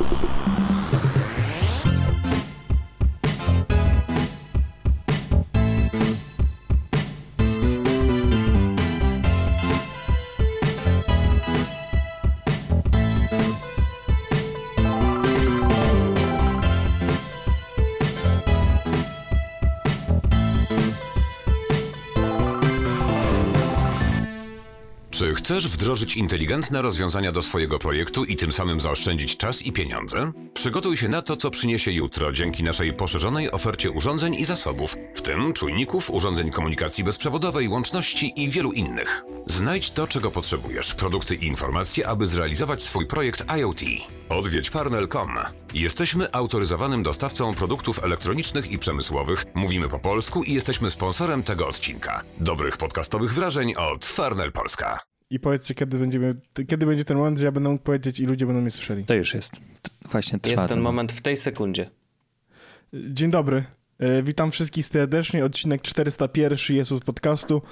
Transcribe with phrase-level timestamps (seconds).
[0.00, 0.59] Thank you.
[25.20, 30.32] Czy chcesz wdrożyć inteligentne rozwiązania do swojego projektu i tym samym zaoszczędzić czas i pieniądze?
[30.54, 35.22] Przygotuj się na to, co przyniesie jutro dzięki naszej poszerzonej ofercie urządzeń i zasobów, w
[35.22, 39.24] tym czujników, urządzeń komunikacji bezprzewodowej, łączności i wielu innych.
[39.46, 43.80] Znajdź to, czego potrzebujesz, produkty i informacje, aby zrealizować swój projekt IoT.
[44.28, 45.38] Odwiedź farnel.com.
[45.74, 52.22] Jesteśmy autoryzowanym dostawcą produktów elektronicznych i przemysłowych, mówimy po polsku i jesteśmy sponsorem tego odcinka.
[52.38, 55.09] Dobrych podcastowych wrażeń od Farnel Polska.
[55.30, 56.34] I powiedzcie, kiedy, będziemy,
[56.68, 59.04] kiedy będzie ten moment, że ja będę mógł powiedzieć i ludzie będą mnie słyszeli.
[59.04, 59.60] To już jest.
[60.10, 61.90] Właśnie trwa Jest ten moment w tej sekundzie.
[62.94, 63.64] Dzień dobry.
[64.00, 65.44] E, Witam wszystkich serdecznie.
[65.44, 67.62] Odcinek 401 jest od podcastu.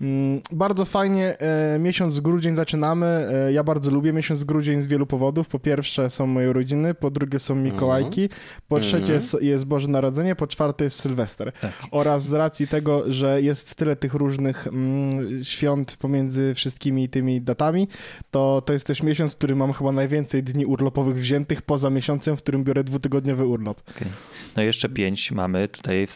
[0.00, 1.38] Mm, Bardzo fajnie.
[1.38, 3.06] e, Miesiąc grudzień zaczynamy.
[3.06, 5.48] E, Ja bardzo lubię miesiąc grudzień z wielu powodów.
[5.48, 8.28] Po pierwsze są moje urodziny, po drugie są Mikołajki,
[8.68, 11.52] po trzecie jest- jest Boże Narodzenie, po czwarte jest Sylwester.
[11.90, 17.88] Oraz z racji tego, że jest tyle tych różnych mm, świąt pomiędzy wszystkimi tymi datami,
[18.30, 22.36] to to jest też miesiąc, w którym mam chyba najwięcej dni urlopowych wziętych poza miesiącem,
[22.36, 23.80] w którym biorę dwutygodniowy urlop.
[23.90, 24.08] Okej.
[24.56, 26.06] No jeszcze pięć mamy tutaj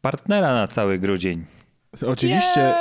[0.00, 1.44] partnera na cały grudzień.
[2.06, 2.74] Oczywiście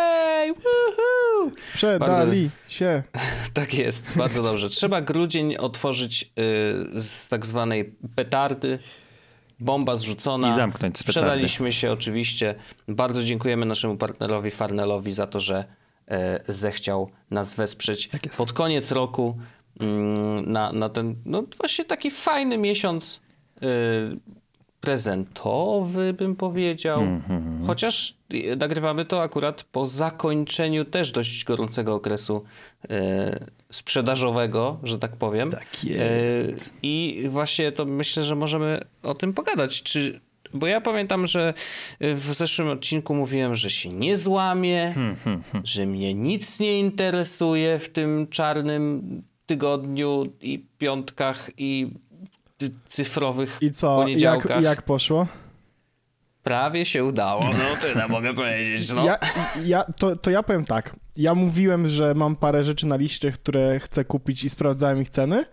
[0.48, 1.52] woohoo!
[1.60, 3.04] sprzedali się.
[3.54, 4.70] Tak jest, bardzo dobrze.
[4.70, 8.80] Trzeba grudzień otworzyć y, z tak zwanej petardy.
[9.60, 10.50] Bomba zrzucona.
[10.50, 11.20] I zamknąć z petardy.
[11.20, 12.56] Sprzedaliśmy się oczywiście.
[12.88, 15.66] Bardzo dziękujemy naszemu partnerowi Farnelowi za to, że
[16.08, 18.38] e, zechciał nas wesprzeć Tak jest.
[18.38, 19.38] pod koniec roku
[19.80, 23.22] mm, na, na ten no właśnie taki fajny miesiąc
[23.64, 23.68] y,
[24.82, 27.02] prezentowy, bym powiedział.
[27.02, 28.16] Mhm, Chociaż
[28.58, 32.44] nagrywamy to akurat po zakończeniu też dość gorącego okresu
[32.90, 35.52] e, sprzedażowego, że tak powiem.
[35.52, 36.50] Tak jest.
[36.50, 39.84] E, I właśnie to myślę, że możemy o tym pogadać.
[39.84, 40.20] Czy,
[40.54, 41.54] bo ja pamiętam, że
[42.02, 47.90] w zeszłym odcinku mówiłem, że się nie złamie, Hmm, że mnie nic nie interesuje w
[47.90, 49.04] tym czarnym
[49.46, 51.88] tygodniu i piątkach i
[52.88, 54.64] cyfrowych I co, jak, poniedziałkach.
[54.64, 55.28] jak poszło?
[56.44, 58.94] Prawie się udało, no tyle mogę powiedzieć.
[58.94, 59.06] No.
[59.06, 59.20] Ja,
[59.66, 60.96] ja, to, to ja powiem tak.
[61.18, 65.46] Ja mówiłem, że mam parę rzeczy na liście, które chcę kupić i sprawdzałem ich ceny.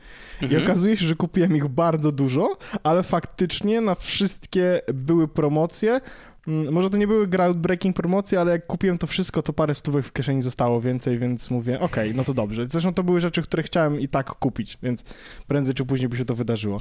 [0.51, 6.01] I okazuje się, że kupiłem ich bardzo dużo, ale faktycznie na wszystkie były promocje.
[6.49, 10.05] Mm, Może to nie były groundbreaking promocje, ale jak kupiłem to wszystko, to parę stówek
[10.05, 12.67] w kieszeni zostało więcej, więc mówię, okej, no to dobrze.
[12.67, 15.05] Zresztą to były rzeczy, które chciałem i tak kupić, więc
[15.47, 16.81] prędzej czy później by się to wydarzyło.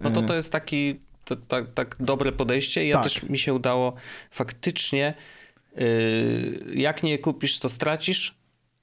[0.00, 2.86] No to to jest taki to, tak, tak dobre podejście.
[2.86, 3.04] Ja Tak.
[3.04, 3.94] też mi się udało
[4.30, 5.14] faktycznie,
[5.76, 5.84] yy,
[6.74, 8.34] jak nie kupisz, to stracisz.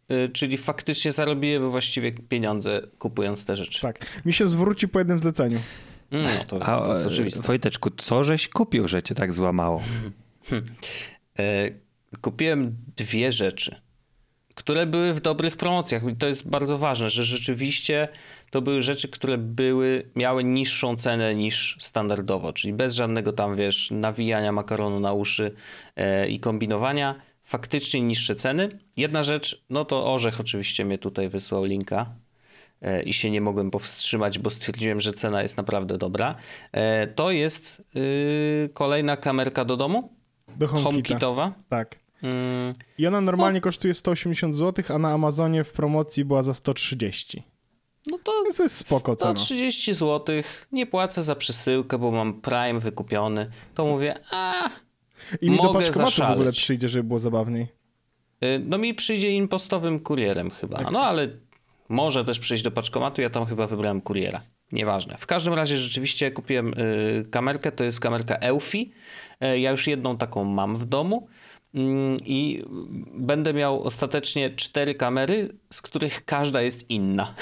[0.09, 3.81] Yy, czyli faktycznie zarobiłem właściwie pieniądze kupując te rzeczy.
[3.81, 4.05] Tak.
[4.25, 5.59] Mi się zwróci po jednym zleceniu.
[6.11, 7.41] Mm, No to, A to jest oczywiste.
[7.41, 9.81] Wojteczku, co żeś kupił, że cię tak złamało?
[11.39, 11.69] E,
[12.21, 13.75] kupiłem dwie rzeczy,
[14.55, 16.03] które były w dobrych promocjach.
[16.07, 18.07] I to jest bardzo ważne, że rzeczywiście
[18.51, 23.91] to były rzeczy, które były, miały niższą cenę niż standardowo, czyli bez żadnego tam, wiesz,
[23.91, 25.51] nawijania makaronu na uszy
[25.95, 27.15] e, i kombinowania.
[27.43, 28.69] Faktycznie niższe ceny.
[28.97, 32.15] Jedna rzecz, no to Orzech oczywiście mnie tutaj wysłał linka
[33.06, 36.35] i się nie mogłem powstrzymać, bo stwierdziłem, że cena jest naprawdę dobra.
[36.72, 40.13] E, To jest y, kolejna kamerka do domu.
[40.57, 40.67] Do.
[40.67, 41.53] HomeKitowa.
[41.69, 42.00] Tak.
[42.23, 47.44] Mm, I ona normalnie kosztuje 180 zł, a na Amazonie w promocji była za 130.
[48.07, 49.35] No to Więc to jest spoko cena.
[49.35, 50.35] 130 zł.
[50.72, 53.50] Nie płacę za przesyłkę, bo mam Prime wykupiony.
[53.75, 54.69] To mówię, a
[55.41, 57.68] I mi do mogę paczkomatu w ogóle przyjdzie, żeby było zabawniej.
[58.44, 60.78] y, no mi przyjdzie impostowym kurierem chyba.
[60.78, 60.91] Tak.
[60.91, 61.28] No ale
[61.89, 63.21] może też przyjść do paczkomatu.
[63.21, 64.41] Ja tam chyba wybrałem kuriera.
[64.71, 65.18] Nieważne.
[65.18, 67.71] W każdym razie rzeczywiście kupiłem y, kamerkę.
[67.71, 68.77] To jest kamerka Eufy.
[68.77, 71.27] Y, ja już jedną taką mam w domu.
[71.74, 72.63] Mm, I
[73.13, 77.36] będę miał ostatecznie cztery kamery, z których każda jest inna.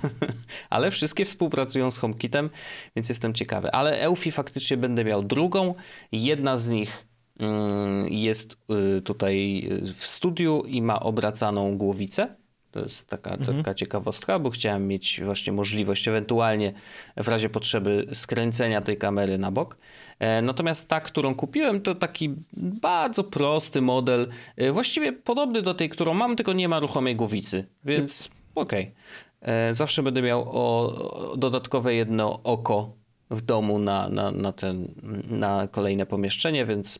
[0.70, 2.50] Ale wszystkie współpracują z HomeKitem,
[2.96, 3.70] więc jestem ciekawy.
[3.70, 5.74] Ale Eufy faktycznie będę miał drugą.
[6.12, 7.06] Jedna z nich
[7.38, 8.56] mm, jest
[8.98, 12.36] y, tutaj y, w studiu i ma obracaną głowicę.
[12.70, 16.72] To jest taka, taka ciekawostka, bo chciałem mieć właśnie możliwość ewentualnie
[17.16, 19.76] w razie potrzeby skręcenia tej kamery na bok.
[20.18, 25.88] E, Natomiast ta, którą kupiłem, to taki bardzo prosty model, e, właściwie podobny do tej,
[25.88, 28.94] którą mam, tylko nie ma ruchomej głowicy, więc okej.
[29.40, 32.92] e, zawsze będę miał o, dodatkowe jedno oko
[33.30, 34.94] w domu na, na, na, ten,
[35.30, 36.98] na kolejne pomieszczenie, więc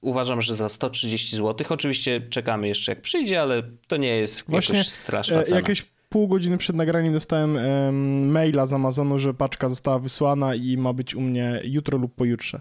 [0.00, 1.66] uważam, że za 130 zł.
[1.70, 5.56] Oczywiście czekamy jeszcze jak przyjdzie, ale to nie jest Właśnie, jakoś straszna cena.
[5.56, 10.76] Jakieś pół godziny przed nagraniem dostałem em, maila z Amazonu, że paczka została wysłana i
[10.76, 12.60] ma być u mnie jutro lub pojutrze.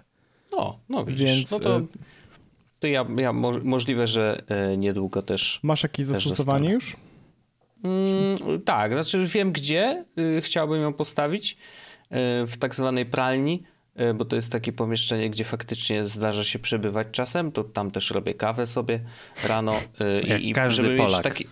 [0.51, 1.25] No, no widzisz.
[1.25, 1.85] Więc no to, e,
[2.79, 5.59] to ja, ja mo możliwe, że e, niedługo też.
[5.63, 6.95] masz jakieś Też zastosowanie już?
[7.83, 11.51] Mm, tak, znaczy wiem gdzie y, chciałbym ją postawić.
[11.53, 13.63] Y, w tak zwanej pralni,
[14.15, 17.51] bo to jest takie pomieszczenie, gdzie faktycznie zdarza się przebywać czasem.
[17.51, 18.99] To tam też robię kawę sobie
[19.43, 19.75] rano.
[20.01, 21.23] y, Jak i, każdy żeby mieć Polak.
[21.23, 21.47] taki.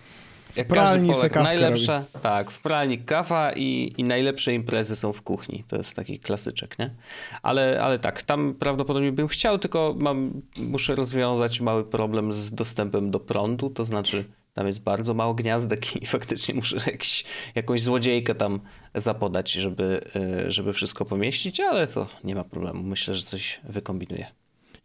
[0.56, 1.44] Jak pralni każdy Polak.
[1.44, 5.64] Najlepsza, tak, w pralni kawa i, i najlepsze imprezy są w kuchni.
[5.68, 6.90] To jest taki klasyczek, nie?
[7.42, 13.10] Ale, ale tak, tam prawdopodobnie bym chciał, tylko mam, muszę rozwiązać mały problem z dostępem
[13.10, 14.24] do prądu, to znaczy
[14.54, 17.24] tam jest bardzo mało gniazdek i faktycznie muszę jakiś,
[17.54, 18.60] jakąś złodziejkę tam
[18.94, 20.00] zapodać, żeby,
[20.46, 22.82] y, żeby wszystko pomieścić, ale to nie ma problemu.
[22.82, 24.26] Myślę, że coś wykombinuję.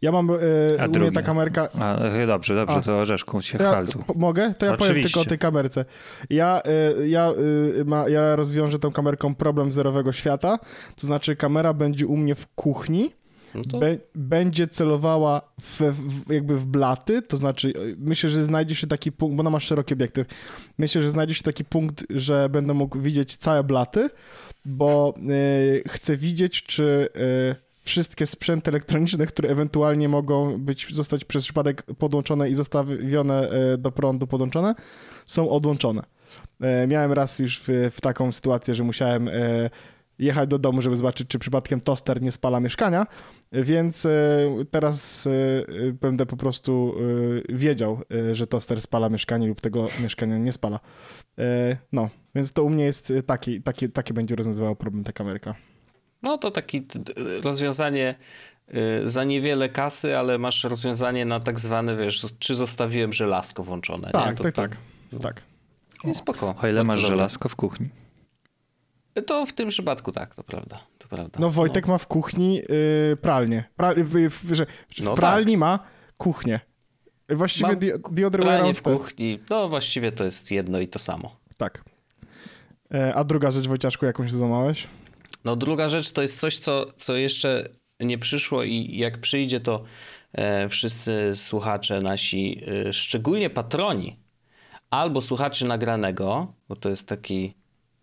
[0.02, 0.36] Ja mam, e,
[0.82, 1.68] A u mnie ta kamerka...
[1.80, 2.80] A, e, dobrze, dobrze, A.
[2.80, 4.04] to Orzeszku się Ja, chwal tu.
[4.14, 4.54] mogę?
[4.58, 5.08] To ja powiem Oczywiście.
[5.08, 5.84] tylko o tej kamerce.
[6.30, 6.62] Ja,
[7.00, 7.32] y, ja,
[7.78, 10.58] y, ma, ja rozwiążę tą kamerką problem zerowego świata,
[10.96, 13.10] to znaczy kamera będzie u mnie w kuchni,
[13.72, 18.74] No Be, będzie celowała w, w, jakby w blaty, to znaczy y, myślę, że znajdzie
[18.74, 20.26] się taki punkt, bo ona ma szeroki obiektyw,
[20.78, 24.10] myślę, że znajdzie się taki punkt, że będę mógł widzieć całe blaty,
[24.64, 27.08] bo y, chcę widzieć, czy
[27.52, 33.92] y, wszystkie sprzęty elektroniczne, które ewentualnie mogą być, zostać przez przypadek podłączone i zostawione do
[33.92, 34.74] prądu podłączone,
[35.26, 36.02] są odłączone.
[36.60, 39.70] E, Miałem raz już w, w taką sytuację, że musiałem e,
[40.18, 43.06] jechać do domu, żeby zobaczyć, czy przypadkiem toster nie spala mieszkania,
[43.52, 44.10] więc e,
[44.70, 45.30] teraz e,
[45.88, 46.94] e, będę po prostu
[47.48, 48.00] wiedział,
[48.32, 50.80] że toster spala mieszkanie lub tego mieszkania nie spala.
[51.92, 55.54] No, więc to u mnie jest taki, taki, takie będzie rozwiązywało problem ta kamerka.
[56.22, 57.12] No to taki t- t-
[57.42, 58.14] rozwiązanie
[59.04, 64.06] za niewiele kasy, ale masz rozwiązanie na tak zwane, wiesz, czy zostawiłem żelazko włączone.
[64.06, 64.12] nie?
[64.12, 64.76] Tak, to, tak, to, tak,
[65.22, 65.42] tak.
[66.04, 66.54] I spoko.
[66.62, 67.88] O ile masz żelazko w kuchni.
[69.22, 70.80] To w tym przypadku tak, to prawda.
[70.98, 71.38] To prawda.
[71.40, 72.60] No Wojtek ma w kuchni
[73.12, 73.64] y, pralnię.
[73.76, 75.78] Pra, w, w, że w No pralni ma
[76.16, 76.60] kuchnię.
[77.28, 78.78] Właściwie Mam the, the other way Pranie around.
[78.78, 81.36] w kuchni, no właściwie to jest jedno i to samo.
[81.56, 81.84] Tak.
[82.94, 84.88] E, A druga rzecz, Wojciaszku, jaką się złamałeś?
[85.44, 87.68] No druga rzecz to jest coś, co, co jeszcze
[88.00, 89.84] nie przyszło i jak przyjdzie, to
[90.32, 94.20] e, wszyscy słuchacze nasi, e, szczególnie patroni,
[94.90, 97.54] albo słuchacze nagranego, bo to jest taki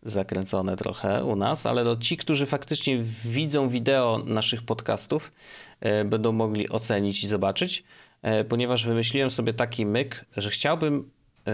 [0.03, 5.31] zakręcone trochę u nas, ale no ci, którzy faktycznie widzą wideo naszych podcastów,
[5.79, 7.83] e, będą mogli ocenić i zobaczyć,
[8.21, 11.11] e, ponieważ wymyśliłem sobie taki myk, że chciałbym
[11.47, 11.51] e,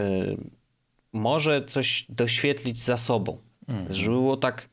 [1.14, 3.38] może coś doświetlić za sobą,
[3.90, 4.70] żeby było tak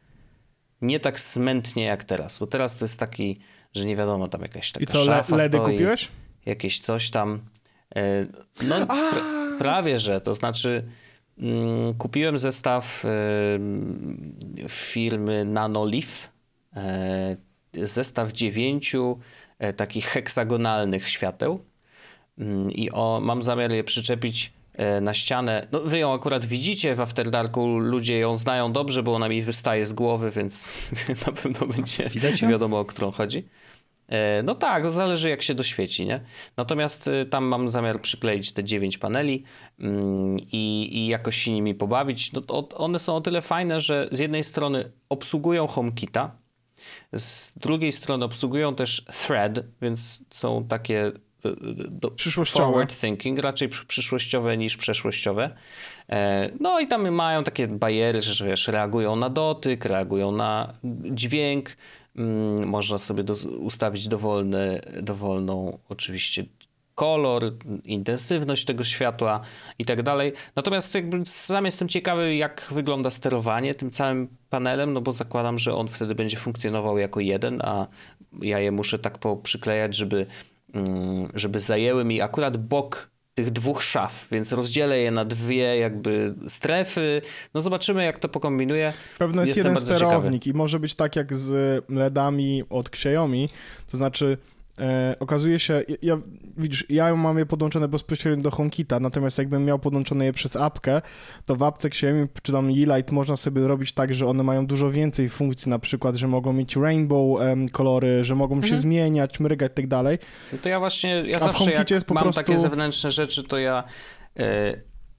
[0.82, 3.38] nie tak smętnie jak teraz, bo teraz to jest taki,
[3.74, 6.08] że nie wiadomo, tam jakaś taka I co, szafa LEDy stoi, kupiłeś?
[6.46, 7.40] jakieś coś tam.
[8.62, 9.22] No, pra,
[9.58, 10.20] prawie że.
[10.20, 10.84] To znaczy,
[11.98, 13.04] kupiłem zestaw
[14.68, 16.34] firmy Nanolith.
[16.76, 17.36] E,
[17.86, 19.18] zestaw dziewięciu
[19.58, 21.64] e, takich heksagonalnych świateł.
[22.38, 25.66] Mm, I o, mam zamiar je przyczepić e, na ścianę.
[25.72, 29.42] No, wy ją akurat widzicie w After Darku, ludzie ją znają dobrze, bo ona mi
[29.42, 30.72] wystaje z głowy, więc
[31.26, 32.10] na pewno będzie
[32.48, 33.48] wiadomo, o którą chodzi.
[34.08, 36.20] E, No tak, zależy jak się doświeci, nie?
[36.56, 39.42] Natomiast e, tam mam zamiar przykleić te 9 paneli
[39.80, 42.32] mm, i, i jakoś się nimi pobawić.
[42.32, 46.30] No to one są o tyle fajne, że z jednej strony obsługują HomeKita,
[47.12, 51.12] z drugiej strony obsługują też Thread, więc są takie e,
[51.88, 52.64] do, Przyszłościowe.
[52.66, 55.50] forward thinking, raczej przy- przyszłościowe niż przeszłościowe.
[56.60, 60.72] No i tam mają takie bariery, że wiesz, reagują na dotyk, reagują na
[61.10, 61.76] dźwięk.
[62.16, 66.44] Mm, Można sobie do, ustawić dowolny, dowolną oczywiście
[66.94, 67.42] kolor,
[67.84, 69.40] intensywność tego światła
[69.78, 70.32] i tak dalej.
[70.56, 75.74] Natomiast jakby sam jestem ciekawy, jak wygląda sterowanie tym całym panelem, no bo zakładam, że
[75.74, 77.86] on wtedy będzie funkcjonował jako jeden, a
[78.42, 80.26] ja je muszę tak poprzyklejać, żeby,
[80.74, 86.34] mm, żeby zajęły mi akurat bok tych dwóch szaf, więc rozdzielę je na dwie jakby
[86.48, 87.22] strefy.
[87.54, 88.92] No zobaczymy, jak to pokombinuję.
[89.18, 93.48] Pewno jest Jestem jeden sterownik i może być tak jak z LEDami od Xiaomi,
[93.90, 94.38] to znaczy
[94.78, 96.18] e, okazuje się, ja- ja,
[96.56, 101.02] widzisz, ja mam je podłączone bezpośrednio do HomeKita, natomiast jakbym miał podłączone je przez apkę,
[101.46, 104.90] to w apce Xiaomi czy tam Yeelight można sobie robić tak, że one mają dużo
[104.90, 109.72] więcej funkcji, na przykład, że mogą mieć rainbow em, kolory, że mogą się zmieniać, mrygać
[109.72, 110.18] i tak dalej.
[110.52, 113.84] No to ja właśnie, ja w zawsze jak mam prostu- takie zewnętrzne rzeczy, to ja
[114.38, 114.74] e,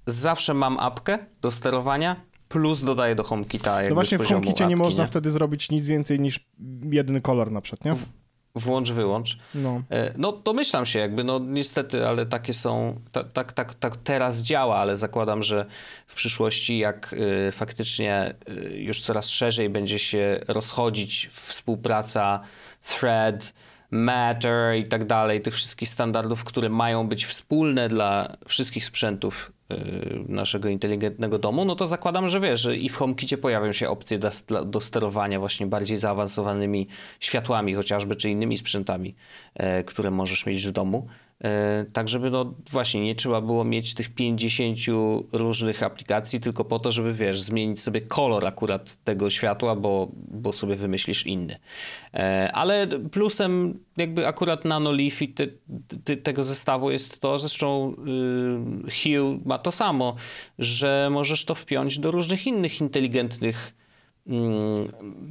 [0.08, 2.16] zawsze mam apkę do sterowania,
[2.50, 6.50] plus dodaje do HomeKita No właśnie w HomeKicie nie można wtedy zrobić nic więcej niż
[6.92, 7.96] jeden kolor na przykład, nie?
[8.56, 9.38] Włącz, wyłącz.
[9.56, 9.82] No.
[9.90, 14.42] E, No domyślam się jakby, no niestety, ale takie są, tak, tak, tak, tak teraz
[14.42, 15.66] działa, ale zakładam, że
[16.08, 22.40] w przyszłości jak y, faktycznie y, już coraz szerzej będzie się rozchodzić współpraca
[22.82, 23.54] Thread,
[23.96, 29.76] Matter i tak dalej, tych wszystkich standardów, które mają być wspólne dla wszystkich sprzętów y,
[30.28, 34.20] naszego inteligentnego domu, no to zakładam, że wiesz, że i w HomeKicie pojawią się opcje
[34.20, 36.88] do, do sterowania właśnie bardziej zaawansowanymi
[37.20, 39.16] światłami chociażby, czy innymi sprzętami,
[39.54, 41.08] e, które możesz mieć w domu.
[41.44, 44.78] E, Tak, żeby no właśnie nie trzeba było mieć tych 50
[45.32, 50.54] różnych aplikacji tylko po to, żeby wiesz, zmienić sobie kolor akurat tego światła, bo, bo
[50.54, 51.56] sobie wymyślisz inny.
[52.14, 55.48] E, Ale plusem jakby akurat Nano Leaf i te,
[56.04, 57.96] te, tego zestawu jest to, zresztą
[58.88, 60.16] y, Hue ma to samo,
[60.60, 63.74] że możesz to wpiąć do różnych innych inteligentnych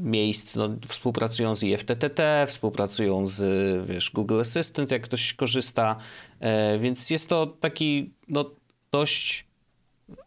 [0.01, 3.43] miejsc, no, współpracują z IFTTT, współpracują z
[3.89, 5.97] wiesz, Google Assistant, jak ktoś korzysta,
[6.41, 8.51] e, więc jest to taki no,
[8.91, 9.47] dość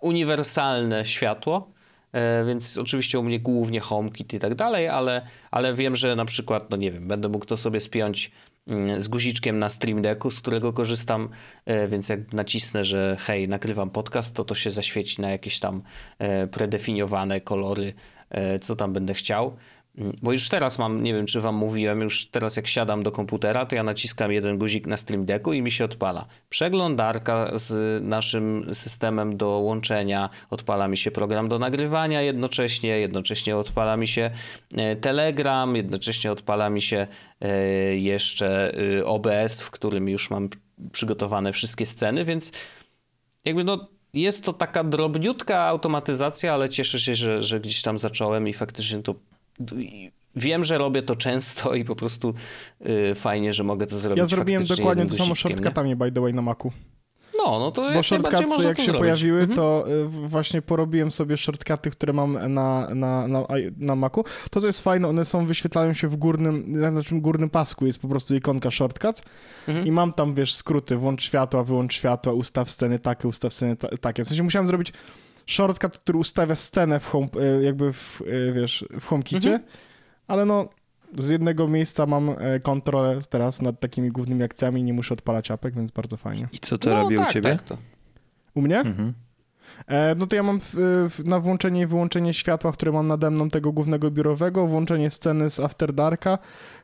[0.01, 1.71] uniwersalne światło,
[2.11, 6.25] e, więc oczywiście u mnie głównie HomeKit i tak dalej, ale, ale wiem, że na
[6.25, 8.31] przykład, no nie wiem, będę mógł to sobie spiąć
[8.67, 11.29] mm, z guziczkiem na Stream Decku, z którego korzystam,
[11.65, 15.81] e, więc jak nacisnę, że hej, nagrywam podcast, to to się zaświeci na jakieś tam
[16.51, 17.93] predefiniowane kolory,
[18.61, 19.57] co tam będę chciał.
[19.97, 23.11] Mm, Bo już teraz mam, nie wiem czy wam mówiłem, już teraz jak siadam do
[23.11, 26.25] komputera, to ja naciskam jeden guzik na Stream Decku i mi się odpala.
[26.49, 33.97] Przeglądarka z naszym systemem do łączenia, odpala mi się program do nagrywania jednocześnie, jednocześnie odpala
[33.97, 34.31] mi się
[34.75, 37.07] e, Telegram, jednocześnie odpala mi się
[37.41, 40.49] e, jeszcze e, OBS, w którym już mam
[40.91, 42.51] przygotowane wszystkie sceny, więc
[43.45, 48.47] jakby no jest to taka drobniutka automatyzacja, ale cieszę się, że, że gdzieś tam zacząłem
[48.47, 49.15] i faktycznie to
[50.35, 52.33] wiem, że robię to często i po prostu
[53.11, 56.33] y, fajnie, że mogę to zrobić Ja zrobiłem dokładnie to samo shortcutami, by the way,
[56.33, 56.71] na Macu.
[57.51, 58.99] No, no to Bo shortcutsy jak się zrobić.
[58.99, 59.55] pojawiły, Mhm.
[59.55, 64.23] to y, właśnie porobiłem sobie shortcuty, które mam na, na, na, na Macu.
[64.51, 68.01] To, co jest fajne, one są, wyświetlają się w górnym, na naszym górnym pasku jest
[68.01, 69.21] po prostu ikonka shortcuts
[69.67, 69.87] Mhm.
[69.87, 73.87] i mam tam, wiesz, skróty, włącz światła, wyłącz światła, ustaw sceny takie, ustaw sceny ta,
[74.01, 74.23] takie.
[74.23, 74.93] W sensie musiałem zrobić
[75.45, 77.27] shortcut, który ustawia scenę w home,
[77.59, 79.69] y, jakby w, y, wiesz, w HomeKicie, Mhm.
[80.27, 80.69] ale no
[81.17, 85.75] z jednego miejsca mam e, kontrolę teraz nad takimi głównymi akcjami, nie muszę odpalać apek,
[85.75, 86.47] więc bardzo fajnie.
[86.51, 87.49] I co to no, robi tak, u ciebie?
[87.49, 87.77] Tak, to.
[88.55, 88.79] U mnie?
[88.79, 89.13] Mhm.
[89.87, 90.59] E, no to ja mam
[91.25, 95.59] na włączenie i wyłączenie światła, które mam nade mną tego głównego biurowego, włączenie sceny z
[95.59, 96.37] After Darka,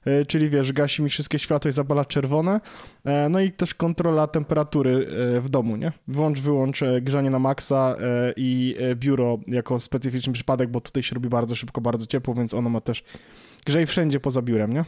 [0.06, 2.62] e, czyli wiesz, gasi mi wszystkie światła i zapala czerwone,
[3.30, 5.08] no i też kontrola temperatury
[5.42, 5.92] w domu, nie?
[6.08, 7.96] Włącz, wyłącz grzanie na maksa
[8.36, 12.70] i biuro jako specyficzny przypadek, bo tutaj się robi bardzo szybko, bardzo ciepło, więc ono
[12.70, 13.04] ma też
[13.64, 14.86] grzej wszędzie poza biurem, nie?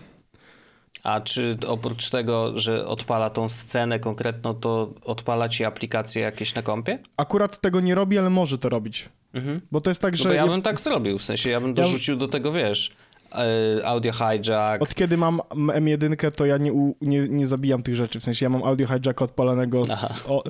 [1.04, 6.62] A czy oprócz tego, że odpala tą scenę konkretną, to odpala ci aplikacje jakieś na
[6.62, 7.00] kompie?
[7.18, 9.10] Akurat tego nie robi, ale może to robić.
[9.34, 9.62] Mhm.
[9.72, 11.62] Bo to jest tak, No że bo ja ja- bym tak zrobił, w sensie ja
[11.62, 12.92] bym dorzucił do tego, wiesz,
[13.32, 17.96] e, audio hijack, Od kiedy mam M1, to ja nie, u, nie, nie zabijam tych
[17.96, 18.20] rzeczy.
[18.20, 19.84] W sensie ja mam audio hijack odpalonego.
[19.92, 20.08] Aha.
[20.08, 20.44] Z, o,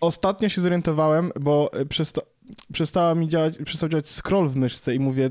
[0.00, 2.20] ostatnio się zorientowałem, bo e, przesta,
[2.72, 5.30] przestała mi działać, przestał działać scroll w myszce i mówię,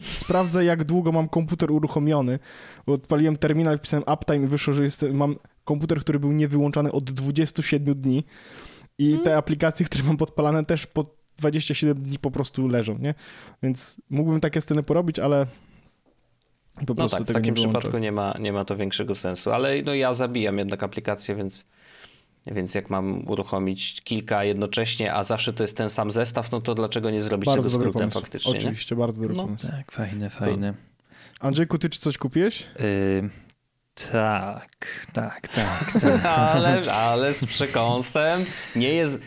[0.00, 2.38] sprawdzę jak długo mam komputer uruchomiony.
[2.86, 7.10] Bo odpaliłem terminal, wpisałem uptime i wyszło, że jest, mam komputer, który był niewyłączany od
[7.10, 8.24] 27 dni
[8.98, 9.24] i Hmm.
[9.24, 11.06] te aplikacje, które mam podpalane też po
[11.38, 13.14] 27 dni po prostu leżą, nie?
[13.62, 15.46] Więc mógłbym takie sceny porobić, ale
[16.74, 19.52] po No prostu tak, w takim nie przypadku nie ma, nie ma to większego sensu,
[19.52, 21.66] ale no ja zabijam jednak aplikację, więc,
[22.52, 26.74] więc jak mam uruchomić kilka jednocześnie, a zawsze to jest ten sam zestaw, no to
[26.74, 28.20] dlaczego nie zrobić tego Bardzo dobry skrótem pomysł.
[28.20, 28.58] faktycznie, nie?
[28.58, 29.42] Oczywiście, bardzo dobry No.
[29.44, 29.68] pomysł.
[29.68, 30.74] Tak, fajne, fajne.
[31.40, 32.66] Andrzejku, ty czy coś kupiłeś?
[32.80, 33.28] Y,
[34.12, 36.26] tak, tak, tak, tak.
[36.26, 38.44] ale, ale z przekąsem
[38.76, 39.20] nie jest...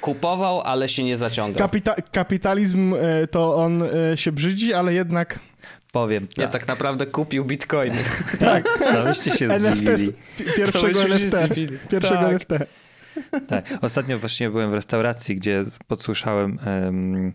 [0.00, 1.68] Kupował, ale się nie zaciągał.
[1.68, 5.38] Kapita- kapitalizm e, to on e, się brzydzi, ale jednak
[5.96, 6.50] Powiem tak.
[6.52, 7.96] tak naprawdę kupił bitcoiny.
[8.92, 10.12] To byście się zdziwili.
[10.38, 11.36] pi- pierwszego się NFT.
[11.90, 12.30] Pierwszego Tak.
[12.32, 12.50] NFT.
[13.48, 13.64] Tak.
[13.80, 17.32] Ostatnio właśnie byłem w restauracji, gdzie podsłyszałem em,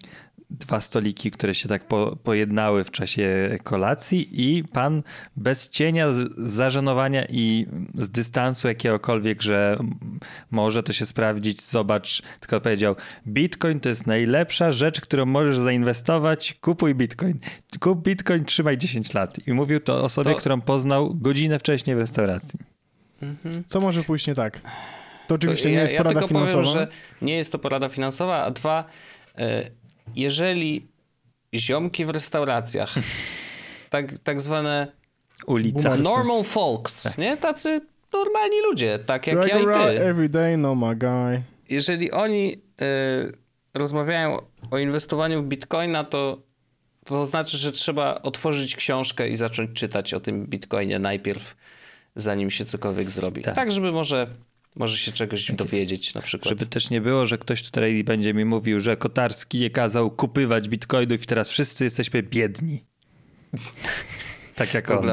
[0.60, 5.04] dwa stoliki, które się tak po, pojednały w czasie kolacji i pan
[5.36, 9.78] bez cienia z, zażenowania i z dystansu jakiegokolwiek, że
[10.52, 12.96] może to się sprawdzić, zobacz, tylko powiedział
[13.28, 17.40] Bitcoin to jest najlepsza rzecz, którą możesz zainwestować, kupuj Bitcoin.
[17.80, 19.48] Kup Bitcoin, trzymaj 10 lat.
[19.48, 22.60] I mówił to osobie, To- którą poznał godzinę wcześniej w restauracji.
[23.68, 24.62] Co może pójść nie tak?
[25.28, 26.64] To oczywiście nie ja, jest ja porada tylko finansowa.
[26.64, 26.88] powiem, że
[27.22, 28.84] nie jest to porada finansowa, a dwa,
[29.38, 29.70] e,
[30.16, 30.88] jeżeli
[31.56, 32.94] ziomki w restauracjach.
[33.92, 34.88] Tak, tak zwane
[35.48, 35.96] Ulica.
[35.96, 37.38] Normal folks, nie?
[37.38, 37.82] Tacy
[38.14, 40.02] normalni ludzie, tak jak ja i Regular, ty.
[40.02, 41.42] every day, no my guy.
[41.70, 43.32] Jeżeli oni y,
[43.74, 44.38] rozmawiają
[44.72, 46.42] o inwestowaniu w bitcoina, to,
[47.06, 51.56] to znaczy, że trzeba otworzyć książkę i zacząć czytać o tym bitcoinie najpierw,
[52.16, 53.42] zanim się cokolwiek zrobi.
[53.42, 53.56] Tak.
[53.56, 54.28] Tak, żeby może,
[54.76, 56.50] może się czegoś dowiedzieć na przykład.
[56.50, 60.70] Żeby też nie było, że ktoś tutaj będzie mi mówił, że Kotarski nie kazał kupywać
[60.70, 62.84] bitcoinów i teraz wszyscy jesteśmy biedni.
[64.56, 65.12] tak jak on.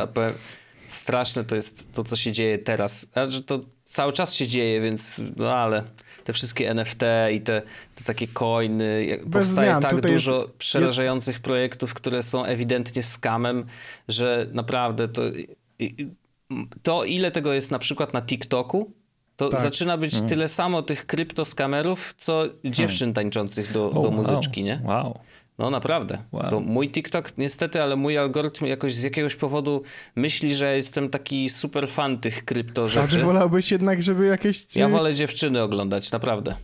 [0.87, 3.07] straszne to jest to, co się dzieje teraz.
[3.12, 5.85] Znaczy, to cały czas się dzieje, więc no ale
[6.25, 7.62] te wszystkie NFT i te,
[7.95, 9.83] te takie coiny, jak- powstaje zmian.
[9.83, 13.67] tak Tutaj jest- dużo przerażających projektów, które są ewidentnie skamem,
[14.09, 15.23] że naprawdę to,
[16.83, 18.93] to ile tego jest na przykład na TikToku,
[19.38, 19.61] to Tak.
[19.61, 24.80] zaczyna być tyle samo tych kryptoskamerów, co dziewczyn tańczących do, do O, muzyczki, nie?
[24.85, 25.18] Wow.
[25.59, 26.18] No naprawdę.
[26.33, 26.50] Wow.
[26.50, 29.83] To mój TikTok niestety, ale mój algorytm jakoś z jakiegoś powodu
[30.16, 33.18] myśli, że jestem taki super fan tych krypto A ty rzeczy.
[33.18, 34.76] wolałbyś jednak, żeby jakieś...
[34.76, 36.54] Ja wolę dziewczyny oglądać, naprawdę.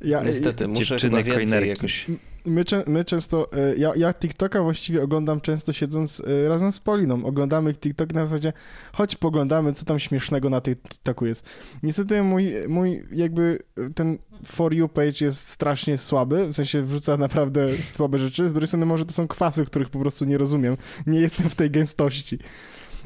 [0.00, 1.68] Ja, Niestety, muszę dziewczyny chyba więcej coinerki.
[1.68, 2.06] jakoś...
[2.44, 7.24] My, my często, e, ja, ja TikToka właściwie oglądam często siedząc e, razem z Poliną.
[7.24, 8.52] Oglądamy TikTok na zasadzie,
[8.92, 11.46] chodź poglądamy, co tam śmiesznego na tej TikToku jest.
[11.82, 17.16] Niestety mój, mój jakby e, ten For You page jest strasznie słaby, w sensie wrzuca
[17.16, 18.48] naprawdę słabe rzeczy.
[18.48, 20.76] Z drugiej strony może to są kwasy, których po prostu nie rozumiem.
[21.06, 22.38] Nie jestem w tej gęstości.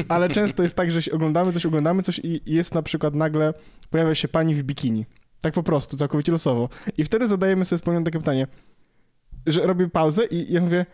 [0.09, 3.55] Ale często jest tak, że oglądamy coś, oglądamy coś i jest na przykład nagle,
[3.91, 5.07] pojawia się pani w bikini.
[5.43, 6.69] Tak po prostu, całkowicie losowo.
[6.99, 8.47] I wtedy zadajemy sobie wspólnie takie pytanie,
[9.47, 10.87] że robię pauzę i ja mówię,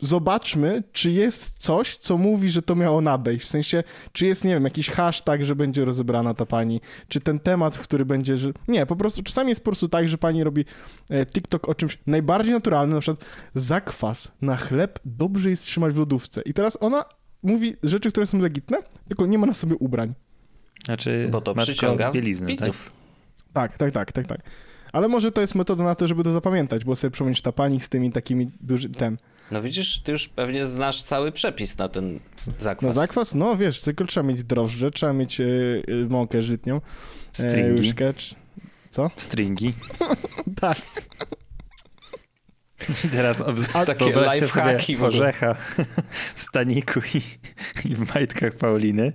[0.00, 3.46] zobaczmy, czy jest coś, co mówi, że to miało nadejść.
[3.46, 7.40] W sensie, czy jest, nie wiem, jakiś hashtag, że będzie rozebrana ta pani, czy ten
[7.40, 8.52] temat, który będzie, że...
[8.68, 10.64] Nie, po prostu czasami jest po prostu tak, że pani robi
[11.10, 15.98] e, TikTok o czymś najbardziej naturalnym, na przykład zakwas na chleb dobrze jest trzymać w
[15.98, 16.42] lodówce.
[16.42, 17.04] I teraz ona
[17.42, 20.14] mówi rzeczy, które są legitne, tylko nie ma na sobie ubrań.
[20.84, 22.56] Znaczy, Bo to przyciąga bieliznę, tak?
[22.56, 22.84] widzów.
[22.84, 22.97] Tak,
[23.66, 24.40] tak, tak, tak, tak.
[24.92, 27.80] Ale może to jest metoda na to, żeby to zapamiętać, bo sobie przypomnieć ta pani
[27.80, 29.16] z tymi takimi duży, ten...
[29.50, 32.20] No widzisz, ty już pewnie znasz cały przepis na ten
[32.58, 32.96] zakwas.
[32.96, 33.34] Na zakwas?
[33.34, 36.80] No wiesz, tylko trzeba mieć drożdże, trzeba mieć y, y, mąkę żytnią, e,
[37.32, 37.80] Stringi.
[37.80, 38.34] łyżkę, czy-
[38.90, 39.10] co?
[39.16, 39.74] Stringi.
[40.60, 40.78] Tak.
[43.04, 45.54] I teraz ob- A takie lifehacki w orzecha
[46.34, 47.18] w staniku i,
[47.90, 49.12] i w majtkach Pauliny,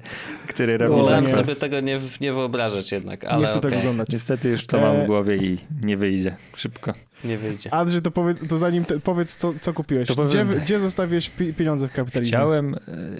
[0.47, 1.31] który robi zakwas.
[1.35, 4.09] sobie tego nie, nie wyobrażać jednak, ale nie chcę tego okej, oglądać.
[4.09, 6.93] Niestety już to mam E, w głowie i nie wyjdzie szybko.
[7.25, 7.73] Nie wyjdzie.
[7.73, 10.07] Andrzej, to powiedz, to zanim, te, powiedz, co, co kupiłeś.
[10.07, 12.37] To powiem- Gdzie, gdzie zostawiłeś pi pieniądze w kapitalizmie?
[12.37, 12.77] Chciałem, e,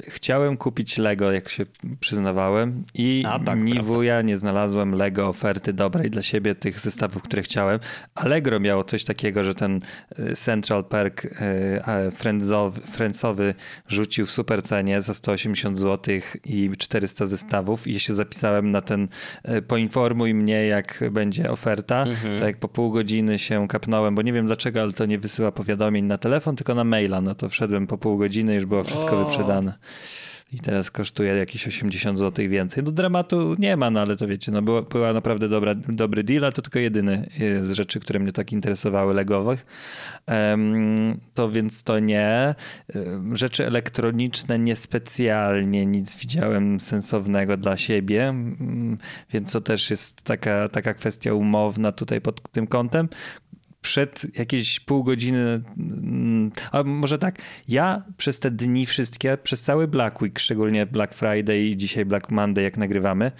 [0.08, 1.66] chciałem kupić Lego, jak się
[2.00, 3.94] przyznawałem i A, tak, ni prawda.
[3.94, 7.80] wuja nie znalazłem Lego oferty dobrej dla siebie, tych zestawów, które chciałem.
[8.16, 9.80] Allegro miało coś takiego, że ten
[10.20, 13.54] e, Central Perk e, friendsowy, friendsowy
[13.88, 19.08] rzucił w super cenie za 180 zł i 400 zestawów i się zapisałem na ten
[19.68, 22.04] poinformuj mnie, jak będzie oferta.
[22.04, 22.36] Mhm.
[22.40, 25.52] Tak jak po pół godziny się kapnąłem, bo nie wiem dlaczego, ale to nie wysyła
[25.52, 27.22] powiadomień na telefon, tylko na maila.
[27.22, 29.26] No to wszedłem po pół godziny, już było wszystko O.
[29.26, 29.74] wyprzedane.
[30.54, 32.84] I teraz kosztuje jakieś 80 zł więcej.
[32.84, 36.46] No dramatu nie ma, no ale to wiecie, no była, była naprawdę dobra, dobry deal,
[36.46, 39.66] a to tylko jedyny e, z rzeczy, które mnie tak interesowały legowych.
[40.26, 42.56] Em, to więc to nie.
[42.96, 48.98] Em, Rzeczy elektroniczne niespecjalnie nic widziałem sensownego dla siebie, Mm,
[49.32, 53.10] więc to też jest taka, taka kwestia umowna tutaj pod tym kątem
[53.84, 55.62] przed jakieś pół godziny,
[56.72, 61.60] a może tak, ja przez te dni wszystkie, przez cały Black Week, szczególnie Black Friday
[61.60, 63.32] i dzisiaj Black Monday, jak nagrywamy,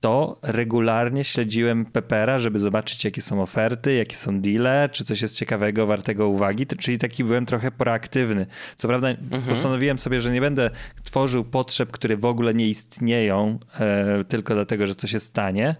[0.00, 5.36] to regularnie śledziłem Pepera, żeby zobaczyć, jakie są oferty, jakie są deale, czy coś jest
[5.38, 8.46] ciekawego, wartego uwagi, to- czyli taki byłem trochę proaktywny.
[8.76, 9.08] Co prawda
[9.48, 10.70] postanowiłem sobie, że nie będę
[11.04, 15.76] tworzył potrzeb, które w ogóle nie istnieją, e, tylko dlatego, że coś się stanie.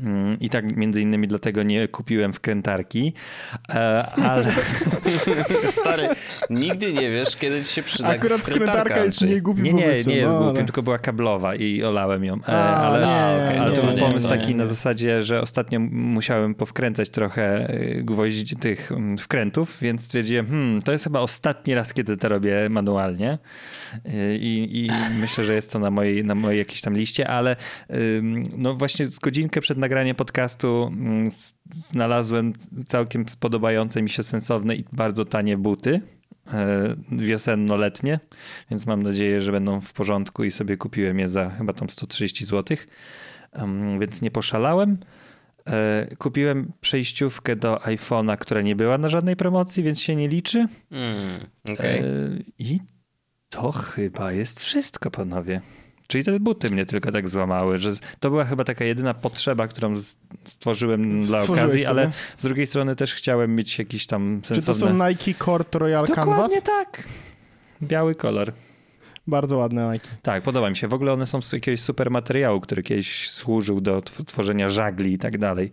[0.00, 3.12] Mm, I tak między innymi dlatego nie kupiłem wkrętarki,
[3.74, 4.44] e, ale...
[5.80, 6.08] Stary,
[6.50, 9.36] nigdy nie wiesz, kiedy ci się przyda Akurat wkrętarka, wkrętarka jest Andrzej.
[9.36, 12.34] niegłupim Nie, nie, nie jest no, głupim, ale- tylko była kablowa i olałem ją.
[12.34, 14.54] E, A, ale nie, okej, ale to był pomysł taki nie.
[14.54, 20.82] na zasadzie, że ostatnio musiałem powkręcać trochę y, gwoździ tych mm, wkrętów, więc stwierdziłem, hmm,
[20.82, 23.38] to jest chyba ostatni raz, kiedy to robię manualnie
[24.08, 27.56] Y, i, i myślę, że jest to na mojej, na mojej jakiejś tam liście, ale
[28.56, 31.28] no właśnie z godzinkę przed nagraniem podcastu mm,
[31.70, 32.52] znalazłem
[32.86, 36.00] całkiem spodobające mi się sensowne i bardzo tanie buty
[36.52, 38.20] e, wiosenno-letnie,
[38.70, 42.44] więc mam nadzieję, że będą w porządku i sobie kupiłem je za chyba tam 130
[42.44, 42.76] zł,
[44.00, 44.98] Więc nie poszalałem.
[45.66, 50.66] E, kupiłem przejściówkę do iPhone'a, która nie była na żadnej promocji, więc się nie liczy.
[50.90, 51.40] Mm,
[51.72, 51.98] okej.
[52.00, 52.04] E,
[52.58, 52.78] I
[53.48, 55.60] to chyba jest wszystko, panowie.
[56.06, 59.94] Czyli te buty mnie tylko tak złamały, że to była chyba taka jedyna potrzeba, którą
[60.44, 62.14] stworzyłem dla Stworzyłeś okazji, ale sobie.
[62.36, 64.98] z drugiej strony też chciałem mieć jakiś tam Czy to sensowny...
[64.98, 66.62] są Nike Court Royal Dokładnie Canvas?
[66.62, 67.08] tak.
[67.82, 68.52] Biały kolor.
[69.26, 70.08] Bardzo ładne Nike.
[70.22, 70.88] Tak, podoba mi się.
[70.88, 75.12] W ogóle one są z jakiegoś super materiału, który kiedyś służył do tw- tworzenia żagli
[75.12, 75.72] i tak dalej.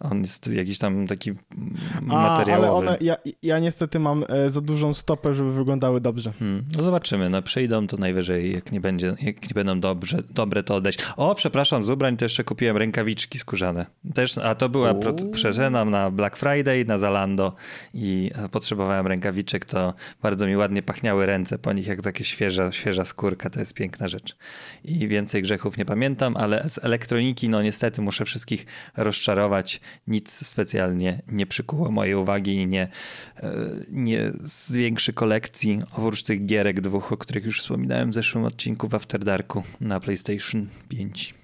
[0.00, 1.76] On jest jakiś tam taki mm,
[2.10, 2.68] A, materiałowy.
[2.68, 6.32] ale one, ja, ja niestety mam e, za dużą stopę, żeby wyglądały dobrze.
[6.38, 10.62] Hmm, no zobaczymy, no przyjdą to najwyżej, jak nie, będzie, jak nie będą dobrze, dobre,
[10.62, 10.98] to oddać.
[11.16, 13.86] O, przepraszam, z ubrań to jeszcze kupiłem rękawiczki skórzane.
[14.14, 14.94] Też, a to była
[15.32, 17.52] przecena na Black Friday, na Zalando
[17.94, 22.72] i e, potrzebowałem rękawiczek, to bardzo mi ładnie pachniały ręce po nich, jak takie świeża,
[22.72, 24.36] świeża skórka, to jest piękna rzecz.
[24.84, 29.80] I więcej grzechów nie pamiętam, ale z elektroniki, no niestety muszę wszystkich rozczarować.
[30.06, 32.88] Nic specjalnie nie przykuło mojej uwagi i nie,
[33.36, 33.52] e,
[33.88, 38.94] nie zwiększy kolekcji, oprócz tych gierek dwóch, o których już wspominałem w zeszłym odcinku w
[38.94, 41.34] After Darku na PlayStation 5.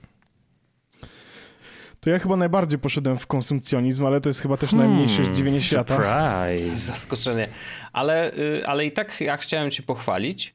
[2.05, 5.97] To ja chyba najbardziej poszedłem w konsumpcjonizm, ale to jest chyba też najmniejsze zdziwienie świata.
[5.97, 6.77] Surprise!
[6.93, 7.49] Zaskoczenie.
[7.93, 10.55] Ale, y, ale i tak ja chciałem cię pochwalić,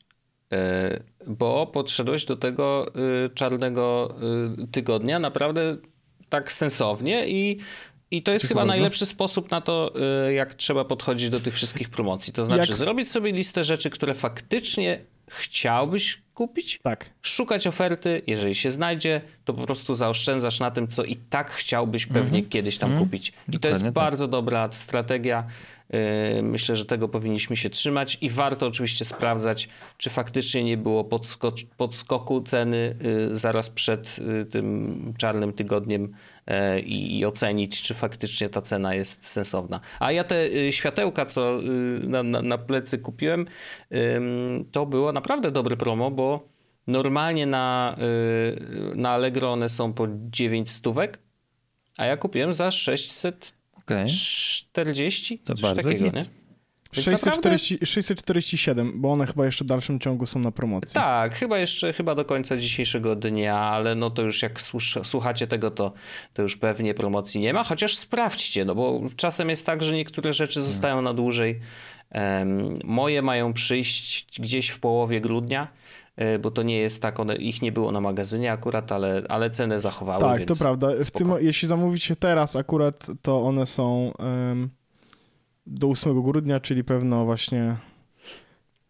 [0.53, 0.57] y,
[1.27, 2.91] bo podszedłeś do tego
[3.25, 4.15] y, czarnego
[4.71, 5.77] tygodnia naprawdę
[6.29, 7.59] tak sensownie i
[8.11, 8.67] i to jest chyba bardzo.
[8.73, 9.93] najlepszy sposób na to,
[10.29, 12.33] y, jak trzeba podchodzić do tych wszystkich promocji.
[12.33, 17.09] To znaczy, Jak- zrobić sobie listę rzeczy, które faktycznie chciałbyś kupić, Tak.
[17.21, 22.05] szukać oferty, jeżeli się znajdzie, to po prostu zaoszczędzasz na tym, co i tak chciałbyś
[22.05, 23.33] pewnie kiedyś tam kupić.
[23.53, 23.93] I to jest Mhm.
[23.93, 23.93] Dokładnie tak.
[23.93, 25.43] bardzo dobra strategia.
[26.35, 31.03] Yy, Myślę, że tego powinniśmy się trzymać i warto oczywiście sprawdzać, czy faktycznie nie było
[31.03, 32.95] podskocz- podskoku ceny
[33.29, 36.13] yy, zaraz przed yy, tym czarnym tygodniem
[36.85, 39.79] i i ocenić, czy faktycznie ta cena jest sensowna.
[39.99, 43.45] A ja te yy, światełka, co yy, na, na, na plecy kupiłem,
[44.71, 46.47] to było naprawdę dobre promo, bo
[46.87, 51.19] normalnie na, yy, na Allegro one są po 9 stówek,
[51.97, 55.45] a ja kupiłem za 640, Okej.
[55.45, 56.38] To bardzo takiego, nie?
[56.93, 60.93] Więc naprawdę- 640, 647, bo one chyba jeszcze w dalszym ciągu są na promocji.
[60.93, 64.61] Tak, chyba jeszcze, chyba do końca dzisiejszego dnia, ale no to już jak
[65.03, 65.91] słuchacie tego, to,
[66.33, 70.33] to już pewnie promocji nie ma, chociaż sprawdźcie, no bo czasem jest tak, że niektóre
[70.33, 71.59] rzeczy zostają na dłużej.
[72.09, 75.67] Em, moje mają przyjść gdzieś w połowie grudnia,
[76.15, 79.49] e, bo to nie jest tak, one, ich nie było na magazynie akurat, ale, ale
[79.49, 80.87] cenę zachowały, Tak, to prawda.
[81.03, 84.69] W tym, jeśli zamówicie teraz akurat, to one są em,
[85.69, 87.75] do 8 grudnia, czyli pewno właśnie...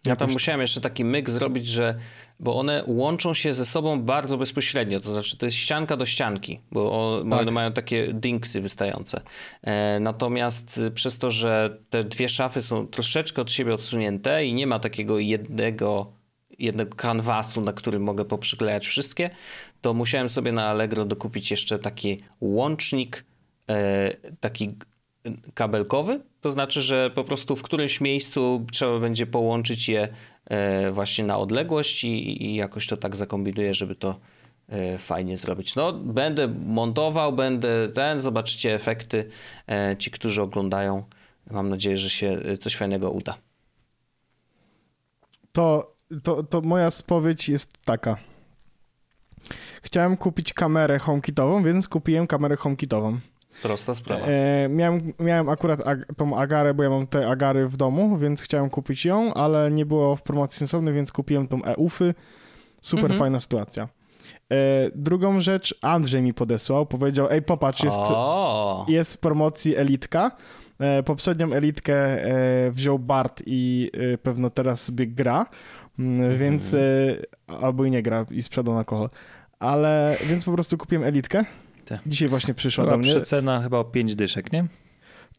[0.05, 1.95] Ja tam musiałem jeszcze taki myk zrobić, że
[2.39, 6.59] bo one łączą się ze sobą bardzo bezpośrednio, to znaczy to jest ścianka do ścianki,
[6.71, 7.39] bo o- Tak.
[7.41, 9.21] one mają takie dinksy wystające.
[9.61, 14.53] E, natomiast y, przez to, że te dwie szafy są troszeczkę od siebie odsunięte i
[14.53, 16.11] nie ma takiego jednego
[16.59, 19.29] jednego kanwasu, na którym mogę poprzyklejać wszystkie,
[19.81, 23.25] to musiałem sobie na Allegro dokupić jeszcze taki łącznik,
[23.69, 24.75] e, taki
[25.53, 30.07] kabelkowy, to znaczy, że po prostu w którymś miejscu trzeba będzie połączyć je
[30.45, 34.19] e, właśnie na odległość i, i jakoś to tak zakombinuję, żeby to
[34.69, 35.75] e, fajnie zrobić.
[35.75, 39.29] No, będę montował, będę ten, zobaczycie efekty
[39.67, 41.03] e, ci, którzy oglądają.
[41.51, 43.37] Mam nadzieję, że się coś fajnego uda.
[45.51, 48.17] To, to, to moja spowiedź jest taka.
[49.81, 53.19] Chciałem kupić kamerę HomeKitową, więc kupiłem kamerę HomeKitową.
[53.63, 54.25] Prosta sprawa.
[54.27, 58.41] E, miałem, miałem akurat ag- tą agarę, bo ja mam te agary w domu, więc
[58.41, 62.13] chciałem kupić ją, ale nie było w promocji sensownej, więc kupiłem tą EUFy.
[62.81, 63.19] Super Mhm.
[63.19, 63.83] fajna sytuacja.
[64.51, 64.55] E,
[64.95, 70.31] drugą rzecz Andrzej mi podesłał, powiedział, ej popatrz, jest, O, jest w promocji Elitka.
[70.79, 75.45] E, poprzednią Elitkę e, wziął Bart i e, pewno teraz sobie gra,
[75.99, 76.79] mm, więc e,
[77.61, 79.09] albo i nie gra i sprzedał na alkohol.
[79.59, 81.45] Ale, więc po prostu kupiłem Elitkę.
[81.89, 81.99] Tak.
[82.07, 83.11] Dzisiaj właśnie przyszła Była do mnie.
[83.11, 84.65] przecena chyba o 5 dyszek, nie?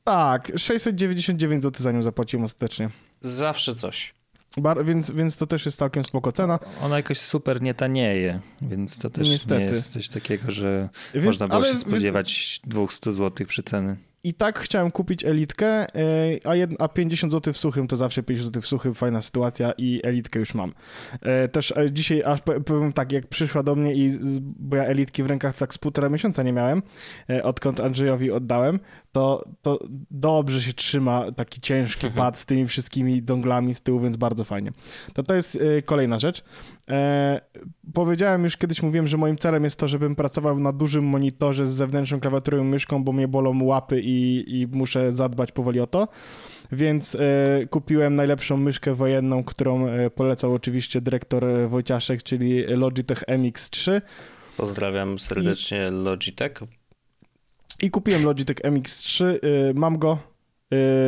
[0.04, 2.90] Tak, 699 zł za nią zapłaciłem ostatecznie.
[3.20, 4.14] zawsze coś.
[4.56, 6.58] Bar, więc, więc to też jest całkiem spoko cena.
[6.82, 9.64] Ona jakoś super nie tanieje, więc to też Niestety.
[9.64, 13.96] nie jest coś takiego, że Więc, można było ale, się więc- spodziewać 200 zł przeceny.
[14.24, 15.86] I tak chciałem kupić elitkę, e,
[16.44, 19.72] a, jed, a 50 zł w suchym to zawsze 50 zł w suchym, fajna sytuacja
[19.78, 20.72] i elitkę już mam.
[21.22, 25.22] E, też e, dzisiaj aż powiem tak, jak przyszła do mnie i bo ja elitki
[25.22, 26.82] w rękach tak z półtora miesiąca nie miałem,
[27.42, 28.80] odkąd Andrzejowi oddałem,
[29.12, 29.78] to, to
[30.10, 32.26] dobrze się trzyma taki ciężki mhm.
[32.26, 34.72] pad z tymi wszystkimi donglami z tyłu, więc bardzo fajnie.
[35.14, 36.44] To to jest kolejna rzecz.
[36.90, 37.40] E,
[37.94, 41.70] powiedziałem już kiedyś, mówiłem, że moim celem jest to, żebym pracował na dużym monitorze z
[41.70, 46.08] zewnętrzną klawiaturą i myszką, bo mnie bolą łapy i, i muszę zadbać powoli o to.
[46.72, 47.18] Więc e,
[47.70, 54.00] kupiłem najlepszą myszkę wojenną, którą e, polecał oczywiście dyrektor e, Wojciaszek, czyli Logitech MX3.
[54.56, 56.60] Pozdrawiam serdecznie I, Logitech.
[57.82, 59.24] I kupiłem Logitech MX3.
[59.24, 59.38] E,
[59.74, 60.18] mam go.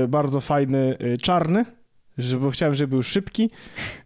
[0.08, 1.64] Bardzo fajny, czarny
[2.18, 3.50] żeby, bo chciałem, żeby był szybki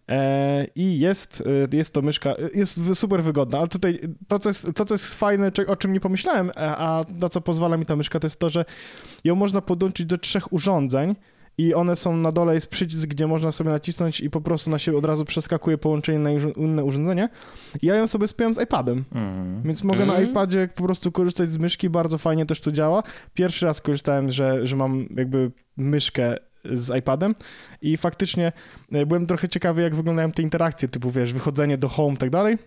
[0.09, 1.43] e, i jest,
[1.73, 5.15] e, jest to myszka, jest super wygodna, ale tutaj to, co jest, to, co jest
[5.15, 8.27] fajne, o czym nie pomyślałem, a, e, a na co pozwala mi ta myszka, to
[8.27, 8.65] jest to, że
[9.23, 11.15] ją można podłączyć do trzech urządzeń,
[11.57, 14.79] i one są na dole, jest przycisk, gdzie można sobie nacisnąć i po prostu na
[14.79, 17.29] siebie od razu przeskakuje połączenie na inne urządzenie.
[17.81, 19.63] I ja ją sobie spiąłem z iPadem, mm.
[19.63, 20.07] więc mogę mm.
[20.07, 20.31] na mhm.
[20.31, 23.03] iPadzie po prostu korzystać z myszki, bardzo fajnie też to działa.
[23.33, 26.37] Pierwszy raz korzystałem, że, że mam jakby myszkę
[26.73, 27.35] z iPadem
[27.81, 28.51] i faktycznie
[28.91, 32.29] e, byłem trochę ciekawy, jak wyglądają te interakcje, typu wiesz, wychodzenie do home i tak
[32.29, 32.57] dalej.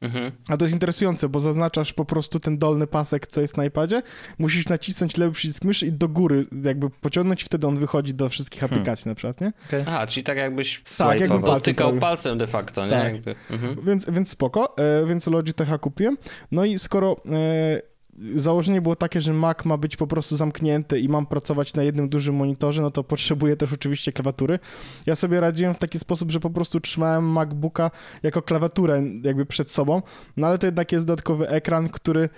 [0.00, 0.32] Mhm.
[0.48, 4.02] A to jest interesujące, bo zaznaczasz po prostu ten dolny pasek, co jest na iPadzie,
[4.38, 8.28] musisz nacisnąć lewy przycisk myszy i do góry jakby pociągnąć i wtedy on wychodzi do
[8.28, 8.74] wszystkich hmm.
[8.74, 9.52] aplikacji na przykład, nie?
[9.66, 9.84] Okay.
[9.86, 12.90] Aha, czyli tak jakbyś tak, jakbym dotykał palcem, palcem de facto, nie?
[12.90, 13.36] Tak.
[13.50, 13.76] Mhm.
[13.86, 16.16] Więc, więc spoko, e, więc Logitecha kupiłem.
[16.52, 17.95] No i skoro e,
[18.36, 22.08] założenie było takie, że Mac ma być po prostu zamknięty i mam pracować na jednym
[22.08, 24.58] dużym monitorze, no to potrzebuję też oczywiście klawiatury.
[25.06, 27.90] Ja sobie radziłem w taki sposób, że po prostu trzymałem MacBooka
[28.22, 30.02] jako klawiaturę jakby przed sobą,
[30.36, 32.28] no ale to jednak jest dodatkowy ekran, który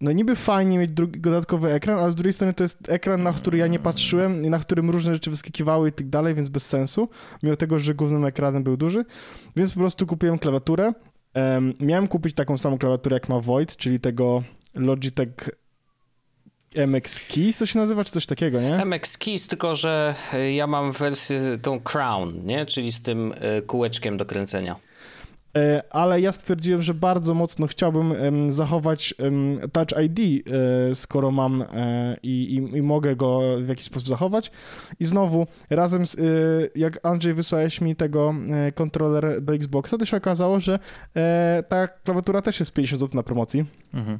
[0.00, 3.32] no niby fajnie mieć drugi, dodatkowy ekran, ale z drugiej strony to jest ekran, na
[3.32, 6.66] który ja nie patrzyłem i na którym różne rzeczy wyskakiwały i tak dalej, więc bez
[6.66, 7.08] sensu,
[7.42, 9.04] mimo tego, że głównym ekranem był duży,
[9.56, 10.92] więc po prostu kupiłem klawiaturę.
[11.34, 14.42] Um, miałem kupić taką samą klawiaturę, jak ma Void, czyli tego
[14.74, 15.50] Logitech
[16.76, 18.84] MX Keys to się nazywa, czy coś takiego, nie?
[18.84, 22.66] MX Keys, tylko że e, ja mam wersję tą Crown, nie?
[22.66, 24.76] Czyli z tym e, kółeczkiem do kręcenia.
[25.56, 28.14] E, ale ja stwierdziłem, że bardzo mocno chciałbym
[28.48, 29.14] zachować
[29.72, 30.44] Touch ID,
[30.94, 31.64] skoro mam
[32.22, 34.50] i, i, i, mogę go w jakiś sposób zachować.
[35.00, 36.16] I znowu, razem z,
[36.76, 38.34] jak Andrzej wysłałeś mi tego
[38.74, 40.78] kontroler do Xboxa, to się okazało, że
[41.68, 43.64] ta klawiatura też jest 50 zł na promocji.
[43.94, 44.18] Mhm.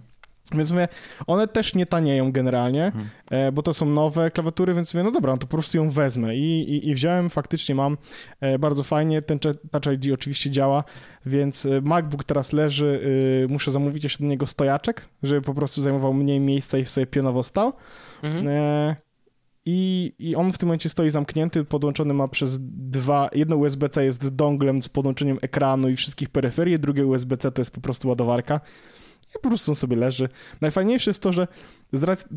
[0.55, 0.89] Więc mówię,
[1.27, 2.93] one też nie tanieją generalnie,
[3.31, 3.55] hmm.
[3.55, 6.37] bo to są nowe klawiatury, więc mówię, no dobra, no to po prostu ją wezmę
[6.37, 7.97] I, i, i wziąłem, faktycznie mam
[8.41, 10.85] e, bardzo fajnie, ten Touch ID oczywiście działa,
[11.27, 13.01] więc e, MacBook teraz leży,
[13.49, 17.43] muszę zamówić jeszcze do niego stojaczek, żeby po prostu zajmował mniej miejsca i sobie pionowo
[17.43, 17.73] stał.
[18.23, 18.47] Mhm.
[19.65, 22.59] I, I on w tym momencie stoi zamknięty, podłączony ma przez
[22.91, 23.29] dwa.
[23.35, 27.81] Jedno USB-C jest donglem z podłączeniem ekranu i wszystkich peryferii, drugie USB-C to jest po
[27.81, 28.61] prostu ładowarka
[29.37, 30.29] i po prostu on sobie leży.
[30.61, 31.49] Najfajniejsze jest to, że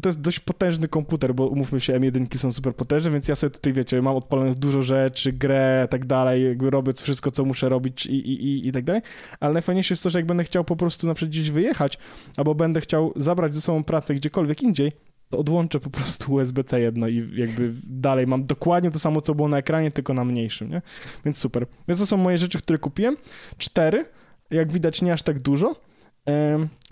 [0.01, 3.51] to jest dość potężny komputer, bo umówmy się, M1 są super potężne, więc ja sobie
[3.51, 8.05] tutaj, wiecie, mam odpalonych dużo rzeczy, grę, tak dalej, jakby robię wszystko, co muszę robić
[8.05, 9.01] i, i, i, i tak dalej,
[9.39, 11.97] ale najfajniejsze jest to, że jak będę chciał po prostu na przykład gdzieś wyjechać,
[12.38, 14.91] albo będę chciał zabrać ze sobą pracę gdziekolwiek indziej,
[15.29, 19.47] to odłączę po prostu USB-C jedno i jakby dalej mam dokładnie to samo, co było
[19.47, 20.81] na ekranie, tylko na mniejszym, nie?
[21.25, 21.65] Więc super.
[21.88, 23.17] Więc to są moje rzeczy, które kupiłem.
[23.58, 24.05] Cztery,
[24.51, 25.75] jak widać nie aż tak dużo,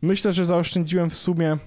[0.01, 1.57] Myślę, że zaoszczędziłem w sumie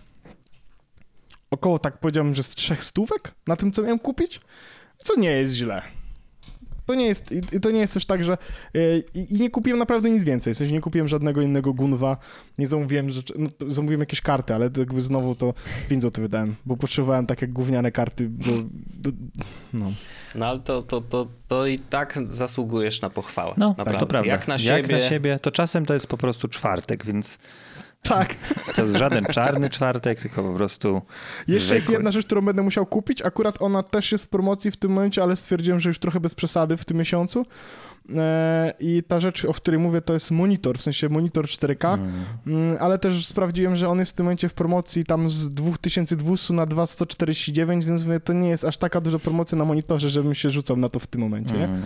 [1.50, 4.40] około, tak powiedziałbym, że z trzech stówek na tym, co miałem kupić,
[4.98, 5.83] co nie jest źle.
[6.87, 8.79] To nie jest, i to nie jest też tak, że e,
[9.14, 12.16] i, nie kupiłem naprawdę nic więcej, w sensie nie kupiłem żadnego innego Gunwa,
[12.59, 15.55] nie zamówiłem rzeczy, no, zamówiłem jakieś karty, ale to jakby znowu to
[15.88, 18.53] 5 zł wydałem, bo potrzebowałem takie gówniane karty, bo,
[19.72, 19.92] no.
[20.35, 23.55] No ale to, to, to, to i tak zasługujesz na pochwałę.
[23.57, 23.92] No, naprawdę.
[23.92, 24.31] tak, to prawda.
[24.31, 24.77] Jak na, siebie...
[24.77, 27.38] Jak na siebie, to czasem to jest po prostu czwartek, więc...
[28.09, 28.35] Tak.
[28.75, 31.03] To jest żaden czarny czwartek, tylko po prostu.
[31.49, 31.77] Jeszcze zwykły.
[31.77, 33.23] jest jedna rzecz, którą będę musiał kupić.
[33.23, 36.35] Akurat ona też jest w promocji w tym momencie, ale stwierdziłem, że już trochę bez
[36.35, 37.47] przesady w tym miesiącu.
[38.16, 42.11] E, I ta rzecz, o której mówię, to jest monitor, w sensie monitor 4K, mm.
[42.47, 42.77] mm.
[42.81, 46.66] ale też sprawdziłem, że on jest w tym momencie w promocji tam z 2200 na
[46.66, 50.77] 2149, więc mówię, to nie jest aż taka duża promocja na monitorze, żebym się rzucał
[50.77, 51.73] na to w tym momencie, mm.
[51.73, 51.79] nie?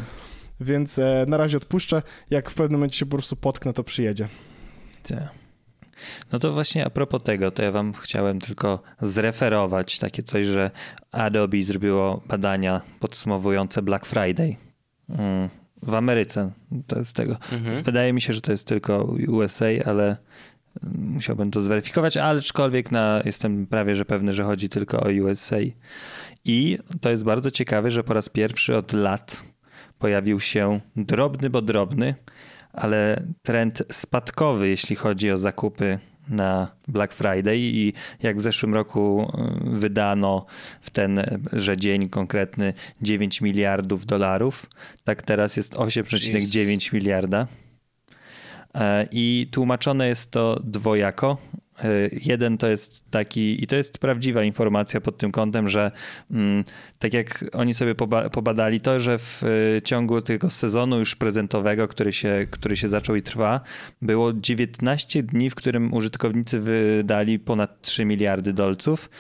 [0.61, 2.03] Więc e, na razie odpuszczę.
[2.31, 4.29] Jak w pewnym momencie się po prostu potknę, to przyjedzie.
[5.09, 5.40] Tak.
[6.33, 10.71] No to właśnie a propos tego, to ja wam chciałem tylko zreferować takie coś, że
[11.13, 14.57] Adobe zrobiło badania podsumowujące Black Friday.
[15.09, 15.49] Mm
[15.83, 16.51] w Ameryce.
[16.87, 17.37] To jest tego.
[17.53, 17.83] Mhm.
[17.83, 20.17] Wydaje mi się, że to jest tylko USA, ale
[20.99, 25.57] Musiałbym to zweryfikować, aczkolwiek na, jestem prawie że pewny, że chodzi tylko o USA.
[26.45, 29.43] I to jest bardzo ciekawe, że po raz pierwszy od lat
[29.99, 32.15] pojawił się drobny, bo drobny,
[32.73, 39.33] ale trend spadkowy, jeśli chodzi o zakupy na Black Friday i jak w zeszłym roku
[39.75, 40.47] y, wydano
[40.81, 44.67] w ten, że dzień konkretny 9 miliardów dolarów,
[45.05, 47.47] tak teraz jest 8,9 miliarda.
[48.75, 51.37] E, I tłumaczone jest to dwojako.
[51.85, 55.91] E, jeden to jest taki, i to jest prawdziwa informacja pod tym kątem, że
[56.31, 56.65] mm,
[56.99, 57.95] tak jak oni sobie
[58.33, 59.43] pobadali to, że w
[59.77, 63.61] e, ciągu tego sezonu już prezentowego, który się, który się zaczął i trwa,
[64.03, 69.11] było 19 dni, w którym użytkownicy wydali ponad 3 miliardy dolców,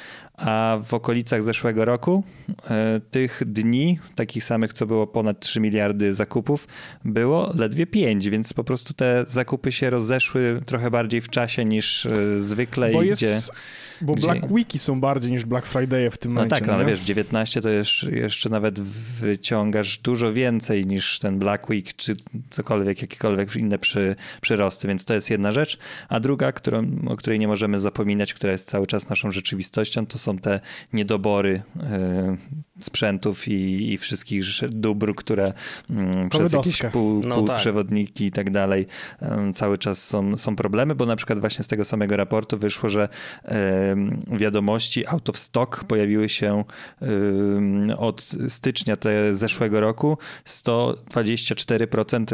[0.40, 2.24] a w okolicach zeszłego roku
[2.70, 6.66] e, tych dni, takich samych, co było ponad 3 miliardy zakupów,
[7.04, 12.06] było ledwie 5, więc po prostu te zakupy się rozeszły trochę bardziej w czasie niż
[12.06, 12.90] e, zwykle.
[12.92, 13.40] Bo, jest, gdzie,
[14.00, 14.26] bo gdzie...
[14.26, 16.56] Black Weeki są bardziej niż Black Friday w tym no momencie.
[16.56, 21.18] Tak, no tak, no ale wiesz, 19 to jeszcze, jeszcze nawet wyciągasz dużo więcej niż
[21.18, 22.16] ten Black Week, czy
[22.50, 25.78] cokolwiek, jakiekolwiek inne przy, przyrosty, więc to jest jedna rzecz.
[26.08, 30.18] A druga, którą, o której nie możemy zapominać, która jest cały czas naszą rzeczywistością, to
[30.18, 30.60] są te
[30.92, 32.36] niedobory e,
[32.80, 35.52] sprzętów i, i wszystkich dóbr, które
[35.90, 38.28] mm, przez jakieś pół, no półprzewodniki tak.
[38.28, 38.86] i tak dalej
[39.54, 43.08] cały czas są, są problemy, bo na przykład właśnie z tego samego raportu wyszło, że
[44.26, 46.64] wiadomości out of stock pojawiły się
[47.98, 52.24] od stycznia te zeszłego roku 124%,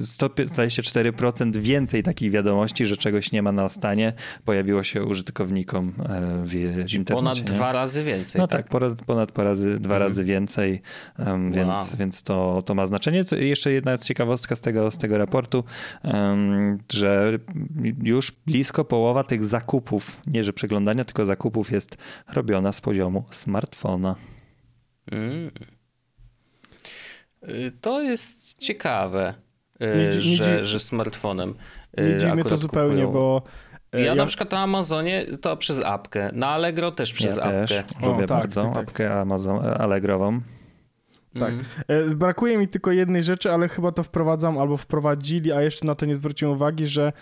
[0.00, 4.12] 124% więcej takich wiadomości, że czegoś nie ma na stanie,
[4.44, 7.14] pojawiło się użytkownikom e, w, internecie.
[7.14, 8.38] Ponad dwa razy więcej.
[8.40, 10.02] No tak, tak ponad, ponad dwa razy dwa mhm.
[10.02, 10.82] razy więcej,
[11.18, 11.98] um, więc, wow.
[11.98, 13.24] więc to, to ma znaczenie.
[13.24, 15.64] Co, jeszcze jedna ciekawostka z tego, z tego raportu,
[16.04, 17.38] um, że
[18.02, 21.96] już blisko połowa tych zakupów, nie że przeglądania, tylko zakupów jest
[22.32, 24.16] robiona z poziomu smartfona.
[25.12, 25.50] Mm.
[27.48, 29.34] Y, to jest ciekawe,
[29.82, 31.54] y, nie, że, nie, że smartfonem.
[31.98, 33.12] Y, nie dziwi mnie to zupełnie, kupują.
[33.12, 33.42] bo
[33.92, 37.66] ja, ja, na przykład na Amazonie to przez apkę, na Allegro też przez ja apkę.
[37.66, 38.88] Też lubię o, tak, bardzo tak, tak.
[38.88, 40.40] apkę Amazon, Allegrową.
[41.38, 41.54] Tak.
[41.88, 42.18] Mm.
[42.18, 46.06] Brakuje mi tylko jednej rzeczy, ale chyba to wprowadzam albo wprowadzili, a jeszcze na to
[46.06, 47.12] nie zwróciłem uwagi, że e,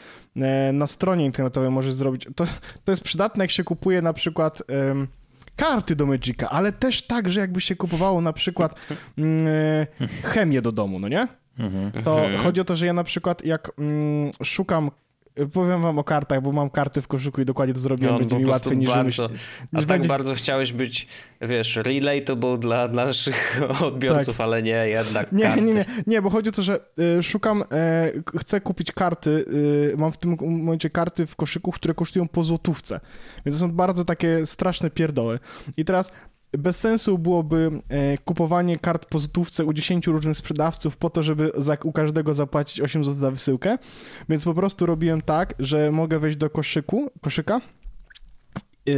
[0.72, 2.27] na stronie internetowej możesz zrobić.
[2.37, 2.44] To,
[2.85, 4.62] to jest przydatne, jak się kupuje na przykład.
[4.88, 5.09] Um,
[5.57, 8.74] karty do Magica, ale też tak, że jakby się kupowało na przykład
[9.18, 9.46] mm,
[10.22, 11.29] chemię do domu, no nie?
[11.59, 12.05] Mhm.
[12.05, 12.42] To mhm.
[12.42, 14.90] chodzi o to, że ja na przykład jak mm, szukam
[15.53, 18.12] Powiem wam o kartach, bo mam karty w koszyku i dokładnie to zrobiłem.
[18.14, 19.38] No, Będzie mi łatwiej niż bardzo, niż
[19.72, 20.09] A tak będzie...
[20.09, 21.07] bardzo chciałeś być,
[21.40, 24.44] wiesz, relatable dla, dla naszych odbiorców, tak.
[24.44, 25.64] ale nie, jednak nie, karty.
[25.64, 26.81] Nie, nie, nie, bo chodzi o to, że
[27.18, 31.94] y, szukam, y, chcę kupić karty, y, mam w tym momencie karty w koszyku, które
[31.94, 33.01] kosztują po złotówce.
[33.46, 35.38] Więc to są bardzo takie straszne pierdoły.
[35.77, 36.12] I teraz
[36.53, 41.51] bez sensu byłoby e, kupowanie kart po złotówce u 10 różnych sprzedawców po to, żeby
[41.57, 43.79] za, u każdego zapłacić 8 zł za wysyłkę,
[44.29, 47.61] więc po prostu robiłem tak, że mogę wejść do koszyku, koszyka,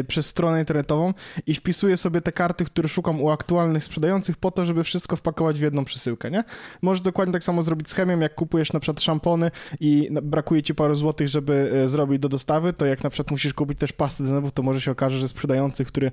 [0.09, 1.15] przez stronę internetową
[1.47, 5.59] i wpisuję sobie te karty, które szukam u aktualnych sprzedających po to, żeby wszystko wpakować
[5.59, 6.45] w jedną przesyłkę, nie?
[6.83, 9.51] Możesz dokładnie tak samo zrobić z chemią, jak kupujesz na przykład szampony
[9.81, 13.55] i brakuje ci paru złotych, żeby e, zrobić do dostawy, to jak na przykład musisz
[13.55, 16.13] kupić też pasty zębów, to może się okaże, że sprzedający, który,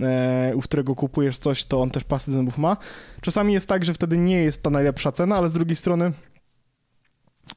[0.00, 2.76] e, u którego kupujesz coś, to on też pasty zębów ma.
[3.20, 6.12] Czasami jest tak, że wtedy nie jest ta najlepsza cena, ale z drugiej strony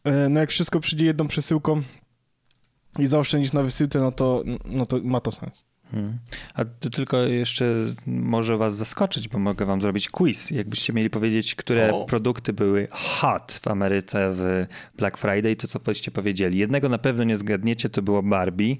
[0.03, 1.81] e, no jak wszystko przyjdzie jedną przesyłką,
[2.99, 5.65] i zaoszczędzić na wysyłce, no to, no to ma to sens.
[5.91, 6.19] Hmm.
[6.53, 7.75] A to tylko jeszcze
[8.05, 10.51] może was zaskoczyć, bo mogę wam zrobić quiz.
[10.51, 12.05] Jakbyście mieli powiedzieć, które o.
[12.05, 14.65] produkty były hot w Ameryce w
[14.97, 16.57] Black Friday, to co byście powiedzieli?
[16.57, 18.75] Jednego na pewno nie zgadniecie, to było Barbie,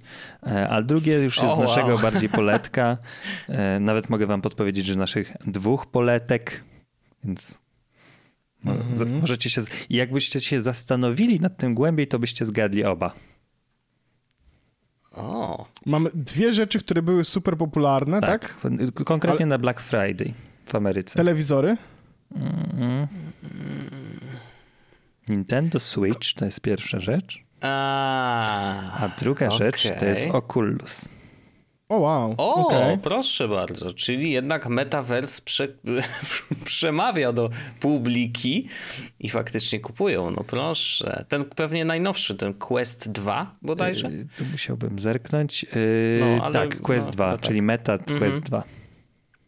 [0.48, 2.00] e, a drugie już jest z naszego wow.
[2.12, 2.98] bardziej poletka.
[3.50, 6.64] E, nawet mogę wam podpowiedzieć, że naszych dwóch poletek,
[7.24, 7.60] więc
[8.66, 9.22] mm -hmm.
[9.22, 9.62] możecie się...
[9.90, 13.14] Jakbyście się zastanowili nad tym głębiej, to byście zgadli oba.
[15.16, 15.66] O.
[15.86, 18.56] Mamy dwie rzeczy, które były super popularne, tak?
[18.62, 19.04] tak?
[19.06, 19.50] Konkretnie Ale...
[19.50, 20.34] na Black Friday
[20.66, 21.16] w Ameryce.
[21.16, 21.78] Telewizory?
[22.36, 23.08] Mm-hmm.
[25.30, 27.44] Nintendo Switch to jest pierwsza rzecz.
[27.62, 29.58] A, A druga okay.
[29.58, 31.10] rzecz to jest Oculus.
[31.92, 32.36] O wow.
[32.38, 32.98] O, okay.
[32.98, 33.92] proszę bardzo.
[33.92, 35.68] Czyli jednak Metaverse prze,
[36.66, 37.50] przemawia do
[37.80, 38.68] publiki
[39.20, 40.32] i faktycznie kupują.
[40.32, 41.26] No proszę.
[41.28, 44.12] Ten pewnie najnowszy, ten Quest 2 bodajże?
[44.12, 45.64] Yy, tu musiałbym zerknąć.
[45.64, 45.70] Yy,
[46.20, 47.42] no, ale, tak, Quest no, 2, tak.
[47.42, 48.20] czyli Meta mhm.
[48.20, 48.64] Quest 2.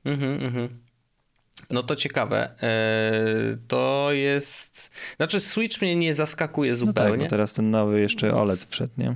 [0.06, 0.70] Mhm, mhm.
[1.70, 2.56] No to ciekawe.
[2.62, 4.92] Yy, to jest.
[5.18, 7.10] Znaczy, Switch mnie nie zaskakuje zupełnie.
[7.10, 9.16] No tak, bo teraz ten nowy jeszcze OLED wszedł, nie?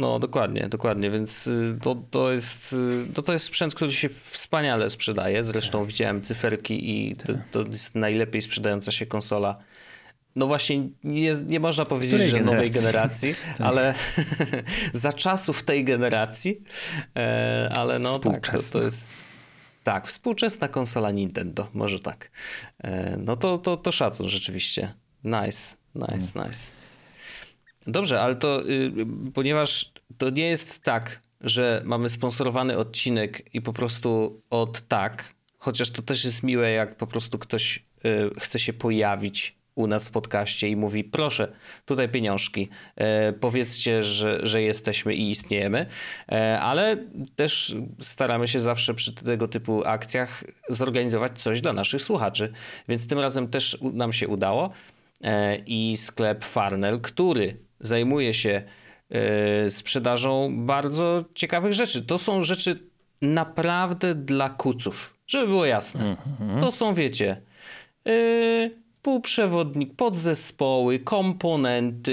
[0.00, 4.08] No, dokładnie, dokładnie, więc y, to, to, jest, y, to, to jest sprzęt, który się
[4.08, 5.44] wspaniale sprzedaje.
[5.44, 5.88] Zresztą Tak.
[5.88, 9.58] widziałem cyferki i to, to jest najlepiej sprzedająca się konsola.
[10.36, 13.34] No właśnie, nie, nie można powiedzieć, Której że nowej generacji?
[13.34, 13.94] generacji, ale
[14.92, 16.62] za czasów tej generacji,
[17.16, 19.12] e, ale no tak, to, to jest...
[19.84, 22.30] Tak, współczesna konsola Nintendo, może tak.
[22.84, 24.94] E, No to, to, to szacun rzeczywiście.
[25.24, 26.48] Nice, nice, Mm.
[26.48, 26.72] nice.
[27.86, 28.92] Dobrze, ale to y,
[29.34, 35.90] ponieważ to nie jest tak, że mamy sponsorowany odcinek i po prostu od tak, chociaż
[35.90, 40.10] to też jest miłe, jak po prostu ktoś y, chce się pojawić u nas w
[40.10, 41.52] podcaście i mówi: Proszę,
[41.84, 45.86] tutaj pieniążki, e, powiedzcie, że, że jesteśmy i istniejemy,
[46.32, 46.96] e, ale
[47.36, 52.52] też staramy się zawsze przy tego typu akcjach zorganizować coś dla naszych słuchaczy,
[52.88, 54.70] więc tym razem też nam się udało
[55.20, 58.62] e, i sklep Farnell, który zajmuje się
[59.10, 62.02] e, sprzedażą bardzo ciekawych rzeczy.
[62.02, 62.90] To są rzeczy
[63.22, 66.16] naprawdę dla kuców, żeby było jasne.
[66.60, 67.42] To są, wiecie,
[68.04, 72.12] yy, półprzewodnik, podzespoły, komponenty,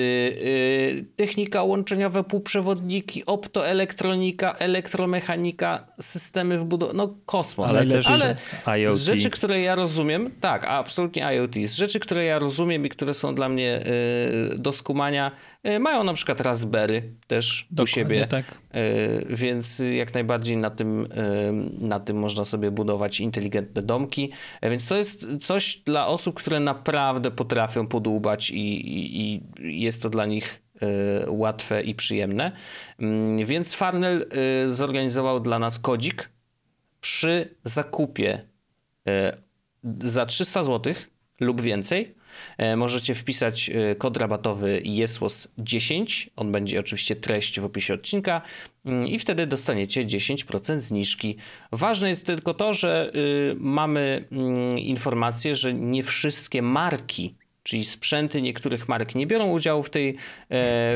[0.95, 7.69] yy, technika łączeniowa, półprzewodniki, optoelektronika, elektromechanika, systemy wbudowane, no kosmos.
[7.69, 8.35] Ale też Ale
[8.77, 8.93] IoT.
[8.93, 13.13] z rzeczy, które ja rozumiem, tak, absolutnie IoT, z rzeczy, które ja rozumiem i które
[13.13, 13.83] są dla mnie
[14.51, 15.31] yy, do skumania,
[15.79, 18.27] mają na przykład Raspberry też u Dokładnie siebie.
[18.27, 18.45] tak.
[18.71, 21.51] E, Więc jak najbardziej na tym, e,
[21.85, 24.31] na tym można sobie budować inteligentne domki.
[24.61, 30.01] E, Więc to jest coś dla osób, które naprawdę potrafią podłubać i, i, i jest
[30.01, 30.87] to dla nich e,
[31.31, 32.51] łatwe i przyjemne.
[32.99, 34.25] Mm, Więc Farnell
[34.65, 36.29] e, zorganizował dla nas kodzik
[37.01, 38.41] przy zakupie
[39.07, 39.37] e,
[40.01, 40.93] za 300 zł
[41.39, 42.16] lub więcej e,
[42.77, 46.29] możecie wpisać e, kod rabatowy JESWOS10.
[46.35, 48.41] On będzie oczywiście treść w opisie odcinka
[48.85, 51.37] mm, i wtedy dostaniecie 10% zniżki.
[51.71, 58.41] Ważne jest tylko to, że y, mamy mm, informację, że nie wszystkie marki czyli sprzęty
[58.41, 60.15] niektórych marek nie biorą udziału w tej, e,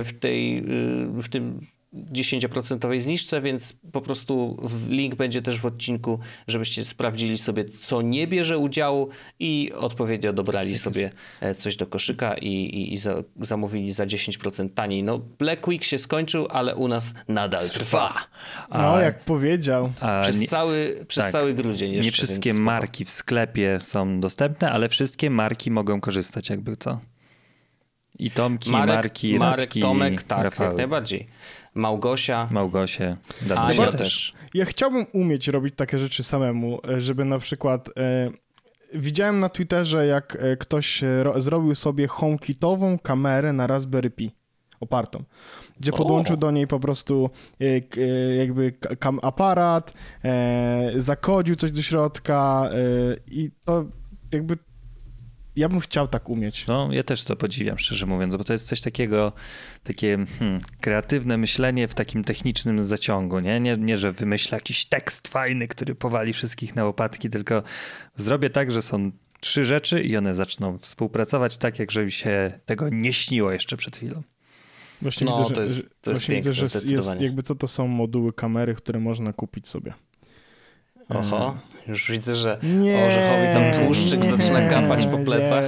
[0.03, 4.57] w tej, y, w tym 10% zniżce, więc po prostu
[4.89, 10.75] link będzie też w odcinku, żebyście sprawdzili sobie, co nie bierze udziału i odpowiednio dobrali
[10.75, 11.09] sobie
[11.41, 15.03] e, coś do koszyka i, i, i za, zamówili za 10% taniej.
[15.03, 18.13] No, Black Week się skończył, ale u nas nadal trwa.
[18.69, 19.91] No, A- jak powiedział.
[19.99, 21.31] A Przez, nie, cały, przez tak.
[21.31, 22.05] cały grudzień jeszcze.
[22.07, 26.99] nie wszystkie marki w sklepie są dostępne, ale wszystkie marki mogą korzystać jakby co.
[28.19, 31.27] I Tomki, Marek, Marki, Marek Radki, Tomek, tak, Rafały, jak najbardziej.
[31.75, 34.33] Małgosia, Małgosie, a Danusia ja też.
[34.53, 37.89] Ja chciałbym umieć robić takie rzeczy samemu, e, żeby na przykład.
[37.97, 38.29] E,
[38.93, 44.31] widziałem na Twitterze, jak e, ktoś ro, zrobił sobie HomeKitową kamerę na Raspberry Pi
[44.79, 45.23] opartą,
[45.79, 45.97] gdzie O.
[45.97, 47.29] podłączył do niej po prostu
[47.61, 47.65] e,
[48.01, 48.73] e, jakby
[49.21, 49.93] aparat,
[50.23, 52.75] e, zakodził coś do środka e,
[53.31, 53.85] i to
[54.31, 54.57] jakby
[55.55, 56.67] ja bym chciał tak umieć.
[56.67, 59.31] No, ja też to podziwiam, szczerze mówiąc, bo to jest coś takiego,
[59.83, 63.59] takie hmm, kreatywne myślenie w takim technicznym zaciągu, nie?
[63.59, 63.77] nie?
[63.77, 67.63] Nie, że wymyślę jakiś tekst fajny, który powali wszystkich na łopatki, tylko
[68.15, 72.89] zrobię tak, że są trzy rzeczy i one zaczną współpracować tak, jak żeby się tego
[72.89, 74.23] nie śniło jeszcze przed chwilą.
[75.01, 77.55] Właśnie No, widzę, że, to jest- to jest właśnie widzę, piękne, że jest jakby co
[77.55, 79.93] to są moduły kamery, które można kupić sobie.
[81.09, 85.25] Oho, już widzę, że Nie, orzechowi tam tłuszczyk nie, zaczyna kapać po nie.
[85.25, 85.65] plecach.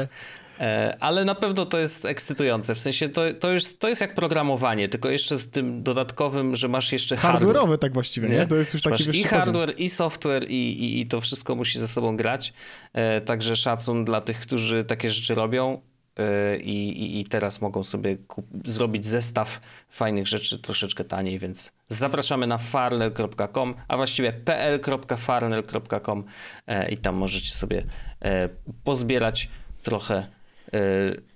[0.60, 2.76] E, Ale na pewno to jest ekscytujące.
[2.76, 6.68] W sensie to, to, już, to jest jak programowanie, tylko jeszcze z tym dodatkowym, że
[6.68, 7.56] masz jeszcze hardware.
[7.56, 8.48] Hardware'owe tak właściwie, nie?
[8.48, 9.40] To jest już taki Masz i wyższy poziom.
[9.40, 12.54] hardware, i software, i, i, i to wszystko musi ze sobą grać.
[12.94, 15.82] E, także szacun dla tych, którzy takie rzeczy robią.
[16.18, 18.18] E, I, i, I teraz mogą sobie
[18.66, 19.60] zrobić zestaw
[19.90, 26.24] fajnych rzeczy troszeczkę taniej, więc zapraszamy na farnel.com, a właściwie pl.farnel.com
[26.68, 27.84] e, i tam możecie sobie
[28.22, 28.50] e,
[28.84, 29.50] pozbierać
[29.84, 30.16] trochę
[30.74, 31.34] e,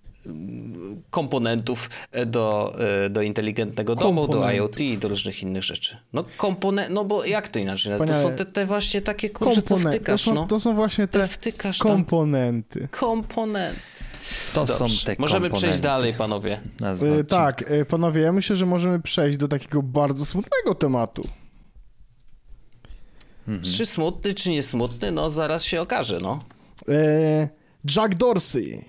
[1.10, 1.90] komponentów
[2.26, 2.76] do,
[3.10, 4.52] do inteligentnego domu, do.
[4.52, 5.98] IoT i do różnych innych rzeczy.
[6.14, 7.92] No komponent, no bo jak to inaczej?
[7.92, 8.24] To Wspaniale.
[8.24, 10.48] są te, te właśnie takie kurcze, co wtykasz, to, są, no.
[10.48, 11.74] to są właśnie Te te tam
[12.94, 14.07] komponenty.
[14.54, 14.74] To Dobrze.
[14.76, 16.60] są te Możemy przejść dalej, panowie.
[16.82, 17.24] Y, odcinka.
[17.24, 21.28] tak, y, panowie, ja myślę, że możemy przejść do takiego bardzo smutnego tematu.
[23.78, 26.40] Czy smutny, czy nie smutny, no zaraz się okaże, no.
[26.90, 27.50] E,
[27.96, 28.86] Jack Dorsey.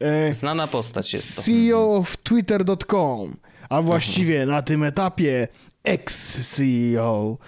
[0.00, 1.42] E, Znana postać jest to.
[1.42, 3.36] CEO of Twitter.com,
[3.68, 5.48] a właściwie na tym etapie
[5.84, 7.38] ex-CEO.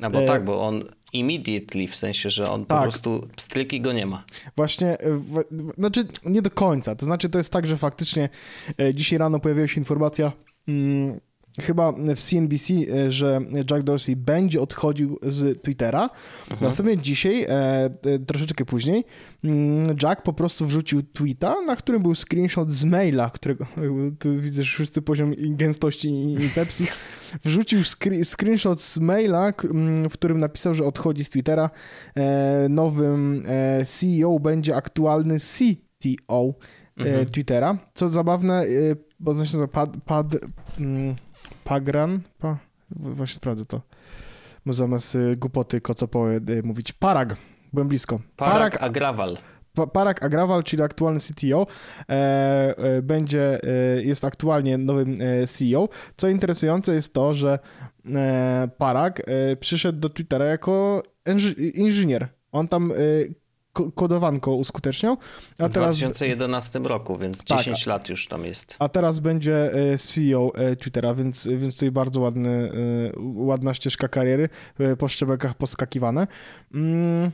[0.00, 0.82] No bo E, tak, bo on
[1.12, 2.82] immediately, w sensie, że on po Tak.
[2.82, 4.24] prostu stryki go nie ma.
[4.56, 6.94] Właśnie, e, w, w, znaczy nie do końca.
[6.96, 8.28] To znaczy, to jest tak, że faktycznie
[8.80, 10.32] e, dzisiaj rano pojawiła się informacja,
[10.68, 11.20] mm,
[11.60, 13.40] chyba w CNBC, e, że
[13.70, 16.10] Jack Dorsey będzie odchodził z Twittera.
[16.50, 16.60] Mhm.
[16.60, 17.90] Następnie dzisiaj, e, e,
[18.26, 19.04] troszeczkę później,
[19.44, 23.66] mm, Jack po prostu wrzucił tweeta, na którym był screenshot z maila, którego
[24.20, 26.86] tu widzę szósty poziom gęstości i incepcji.
[27.44, 27.80] Wrzucił
[28.24, 29.52] screenshot z maila,
[30.10, 31.70] w którym napisał, że odchodzi z Twittera.
[32.68, 33.42] Nowym
[33.84, 36.54] CEO będzie aktualny CTO
[36.96, 37.26] mhm.
[37.26, 37.78] Twittera.
[37.94, 38.64] Co zabawne,
[39.20, 40.26] bo to się nazywa pad, pad,
[40.78, 41.16] mm,
[41.66, 42.58] Pagran, pa,
[42.90, 43.80] właśnie sprawdzę to,
[44.66, 47.36] bo zamiast y, głupoty kocopoły y, mówić Parag,
[47.72, 48.20] byłem blisko.
[48.36, 49.36] Parag, Parag Agrawal.
[49.92, 51.66] Parag Agrawal, czyli aktualny CTO,
[52.08, 52.14] e,
[52.78, 55.88] e, będzie, e, jest aktualnie nowym e, CEO.
[56.16, 57.58] Co interesujące jest to, że
[58.78, 59.22] Parag
[59.60, 61.02] przyszedł do Twittera jako
[61.74, 62.28] inżynier.
[62.52, 62.92] On tam
[63.94, 65.16] kodowanko uskuteczniał.
[65.58, 65.98] A w teraz...
[65.98, 68.76] 2011 roku, więc tak, 10 lat już tam jest.
[68.78, 72.70] A teraz będzie e, CEO e, Twittera, więc, więc tutaj bardzo ładny, e,
[73.34, 74.48] ładna ścieżka kariery,
[74.98, 76.26] po szczebelkach poskakiwane.
[76.74, 77.30] Mm.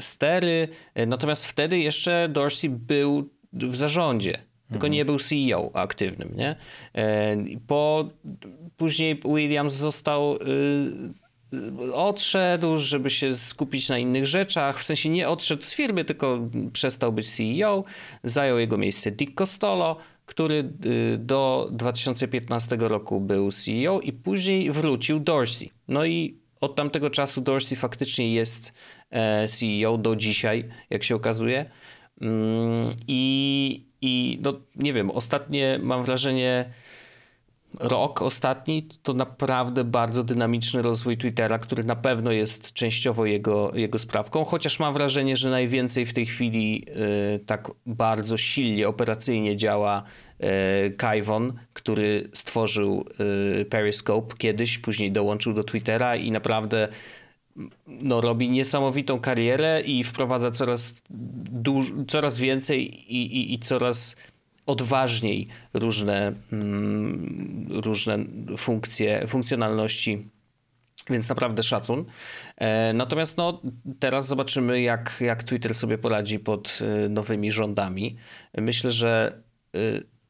[0.00, 0.68] stery,
[1.06, 6.56] natomiast wtedy jeszcze Dorsey był w zarządzie tylko nie był CEO aktywnym, nie?
[7.66, 8.10] Po,
[8.76, 14.78] później Williams został y, odszedł, żeby się skupić na innych rzeczach.
[14.78, 16.38] W sensie nie odszedł z firmy, tylko
[16.72, 17.84] przestał być CEO.
[18.24, 19.96] Zajął jego miejsce Dick Costolo,
[20.26, 25.70] który y, do 2015 roku był CEO i później wrócił Dorsey.
[25.88, 28.72] No i od tamtego czasu Dorsey faktycznie jest
[29.10, 31.70] e, CEO do dzisiaj, jak się okazuje.
[32.20, 36.70] Mm, I, i no, nie wiem, ostatnie mam wrażenie,
[37.78, 43.98] rok ostatni to naprawdę bardzo dynamiczny rozwój Twittera, który na pewno jest częściowo jego, jego
[43.98, 46.86] sprawką, chociaż mam wrażenie, że najwięcej w tej chwili
[47.36, 50.02] y, tak bardzo silnie operacyjnie działa
[50.86, 53.04] y, Kaiwon, który stworzył
[53.60, 56.88] y, Periscope kiedyś, później dołączył do Twittera i naprawdę
[57.86, 60.94] no, robi niesamowitą karierę i wprowadza coraz,
[61.50, 64.16] duż, coraz więcej i, i, i coraz
[64.66, 68.18] odważniej różne, mm, różne
[68.56, 70.28] funkcje, funkcjonalności.
[71.10, 72.04] Więc naprawdę szacun.
[72.56, 73.62] E, natomiast no,
[73.98, 78.16] teraz zobaczymy, jak, jak Twitter sobie poradzi pod e, nowymi rządami.
[78.58, 79.42] Myślę, że
[79.74, 79.78] e,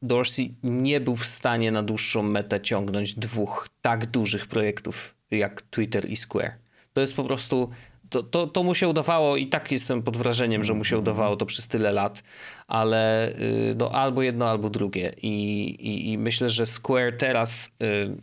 [0.01, 6.09] Dorsey nie był w stanie na dłuższą metę ciągnąć dwóch tak dużych projektów jak Twitter
[6.09, 6.60] i Square.
[6.93, 7.69] To jest po prostu.
[8.09, 11.35] To, to, to mu się udawało i tak jestem pod wrażeniem, że mu się udawało
[11.35, 12.23] to przez tyle lat,
[12.67, 15.13] ale y, no, albo jedno, albo drugie.
[15.21, 18.17] I, i, i myślę, że Square teraz y,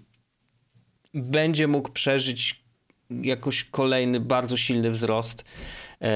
[1.14, 2.64] będzie mógł przeżyć
[3.10, 6.06] jakoś kolejny bardzo silny wzrost, y,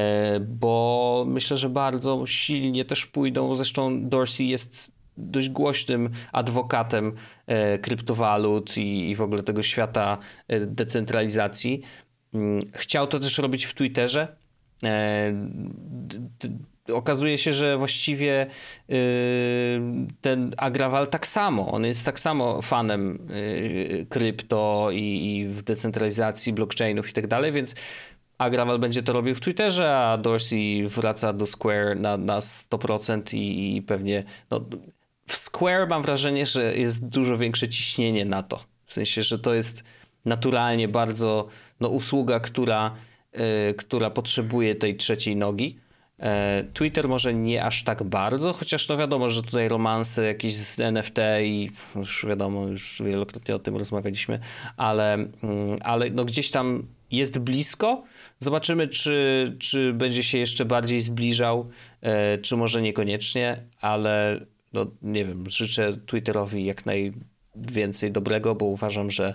[0.41, 3.57] bo myślę, że bardzo silnie też pójdą.
[3.57, 7.13] Zresztą Dorsey jest dość głośnym adwokatem
[7.47, 11.83] e, kryptowalut i, i w ogóle tego świata e, decentralizacji.
[12.35, 14.37] Mm, chciał to też robić w Twitterze.
[14.85, 15.33] E,
[16.93, 18.47] okazuje się, że właściwie
[18.91, 19.81] y,
[20.21, 27.11] ten Agrawal tak samo, on jest tak samo fanem y, krypto i, w decentralizacji blockchainów
[27.11, 27.75] i tak dalej, więc
[28.39, 33.77] Agrawal będzie to robił w Twitterze, a Dorsey wraca do Square na, na 100% i,
[33.77, 34.61] i pewnie no,
[35.27, 38.61] w Square mam wrażenie, że jest dużo większe ciśnienie na to.
[38.87, 39.85] W sensie, że to jest
[40.25, 41.49] naturalnie bardzo
[41.83, 42.95] no, usługa, która,
[43.71, 45.77] y, która potrzebuje tej trzeciej nogi.
[46.23, 50.81] E, Twitter może nie aż tak bardzo, chociaż no wiadomo, że tutaj romanse jakieś z
[50.81, 54.39] NFT i już wiadomo, już wielokrotnie o tym rozmawialiśmy,
[54.77, 55.31] ale, mm,
[55.81, 58.03] ale no gdzieś tam jest blisko.
[58.39, 61.71] Zobaczymy, czy, czy będzie się jeszcze bardziej zbliżał,
[62.01, 64.41] e, czy może niekoniecznie, ale
[64.73, 69.35] no, nie wiem, życzę Twitterowi jak najwięcej dobrego, bo uważam, że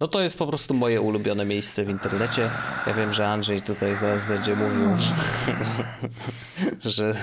[0.00, 2.50] no to jest po prostu moje ulubione miejsce w internecie.
[2.86, 4.88] Ja wiem, że Andrzej tutaj zaraz będzie mówił,
[6.84, 7.14] że,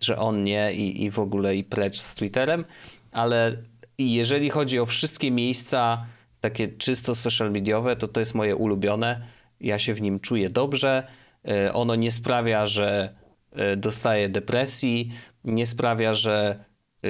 [0.00, 2.64] że on nie i, i w ogóle i precz z Twitterem,
[3.12, 3.56] ale
[3.98, 6.06] jeżeli chodzi o wszystkie miejsca
[6.40, 9.26] takie czysto social mediowe, to to jest moje ulubione.
[9.60, 11.06] Ja się w nim czuję dobrze.
[11.48, 13.14] E, ono nie sprawia, że
[13.52, 15.12] e, dostaję depresji,
[15.44, 16.64] nie sprawia, że
[17.04, 17.08] e,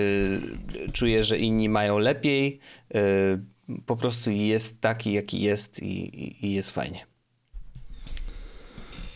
[0.93, 2.61] czuję, że inni mają lepiej
[3.87, 7.07] po prostu jest taki, jaki jest i, i, i jest fajnie.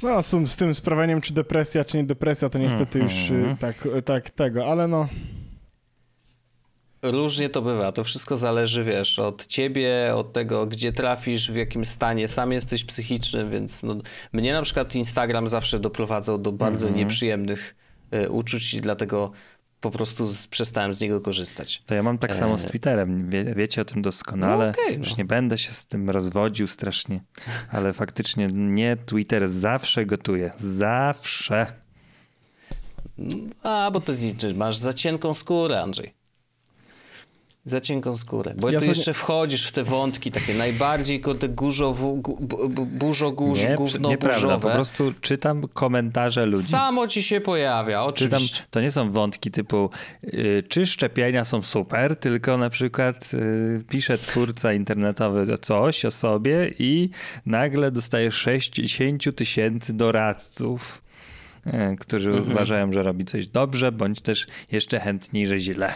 [0.03, 3.55] No, z tym, z tym sprawianiem, czy depresja, czy nie depresja, to niestety już mm
[3.55, 3.59] -hmm.
[3.59, 5.09] tak, tak tego, ale no.
[7.03, 7.93] Różnie to bywa.
[7.93, 12.29] To wszystko zależy, wiesz, od ciebie, od tego, gdzie trafisz, w jakim stanie.
[12.29, 13.97] Sam jesteś psychiczny, więc no,
[14.33, 17.03] mnie na przykład Instagram zawsze doprowadzał do bardzo mm -hmm.
[17.03, 17.75] nieprzyjemnych
[18.15, 19.33] y, uczuć i dlatego
[19.85, 21.83] po prostu z, przestałem z niego korzystać.
[21.87, 23.31] To ja mam tak samo z e, Twitterem.
[23.31, 24.67] Wie, wiecie o tym doskonale.
[24.67, 25.05] No okay, no.
[25.05, 27.21] Już nie będę się z tym rozwodził strasznie,
[27.73, 30.53] ale faktycznie nie, Twitter zawsze gotuje.
[30.57, 31.67] Zawsze.
[33.63, 34.13] A, bo to
[34.55, 36.24] masz za cienką skórę, Andrzej
[37.65, 38.55] za cienką skórę.
[38.57, 38.99] Bo ja ty sobie...
[38.99, 41.95] jeszcze wchodzisz w te wątki takie najbardziej te górzo,
[42.87, 46.63] burzo, górz, nie, gówno nieprawda, po prostu czytam komentarze ludzi.
[46.63, 48.49] Samo ci się pojawia, oczywiście.
[48.49, 49.91] Czytam, to nie są wątki typu
[50.25, 56.71] y, czy szczepienia są super, tylko na przykład y, pisze twórca internetowy coś o sobie
[56.79, 57.11] i
[57.47, 61.03] nagle dostaje 60 tysięcy doradców
[61.67, 62.53] y, którzy mhm.
[62.53, 65.95] uważają, że robi coś dobrze, bądź też jeszcze chętniej, że źle.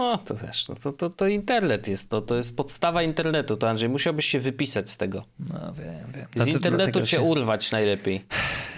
[0.00, 3.68] O, to też, no, to, to, to internet jest, to, to jest podstawa internetu, to
[3.68, 5.24] Andrzej, musiałbyś się wypisać z tego.
[5.38, 6.26] No wiem, wiem.
[6.26, 7.20] Z Dlaczego internetu cię się...
[7.20, 8.24] urwać najlepiej.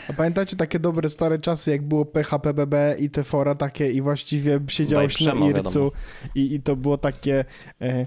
[0.08, 4.60] A pamiętacie takie dobre stare czasy, jak było PHPBB i te fora takie i właściwie
[4.68, 5.92] siedziało się na Ircu
[6.34, 7.44] i, i to było takie...
[7.80, 8.06] E,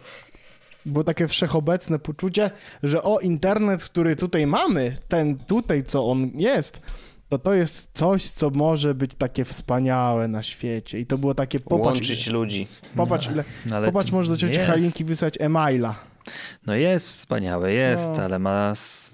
[0.85, 2.51] było takie wszechobecne poczucie,
[2.83, 6.81] że o internet, który tutaj mamy, ten tutaj, co on jest,
[7.29, 10.99] to to jest coś, co może być takie wspaniałe na świecie.
[10.99, 11.85] I to było takie popatrz.
[11.85, 12.67] Łączyć ludzi.
[12.95, 15.95] Popatrz, ile, no, popatrz może do cioci Halinki wysłać e-maila.
[16.65, 18.23] No jest wspaniałe, jest, no.
[18.23, 18.73] ale ma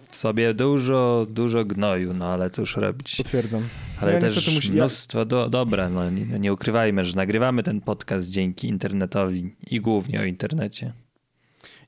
[0.10, 3.16] w sobie dużo, dużo gnoju, no ale cóż robić.
[3.16, 3.64] Potwierdzam.
[4.02, 4.72] Ale ja też musi...
[4.72, 10.20] mnóstwo do, dobre, no nie, nie ukrywajmy, że nagrywamy ten podcast dzięki internetowi i głównie
[10.20, 10.94] o internecie.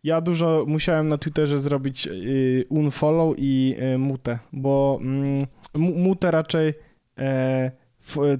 [0.03, 4.99] Ja dużo musiałem na Twitterze zrobić y, unfollow i y, mute, bo...
[5.01, 5.47] Mm,
[5.77, 6.73] mute raczej
[7.17, 7.71] e,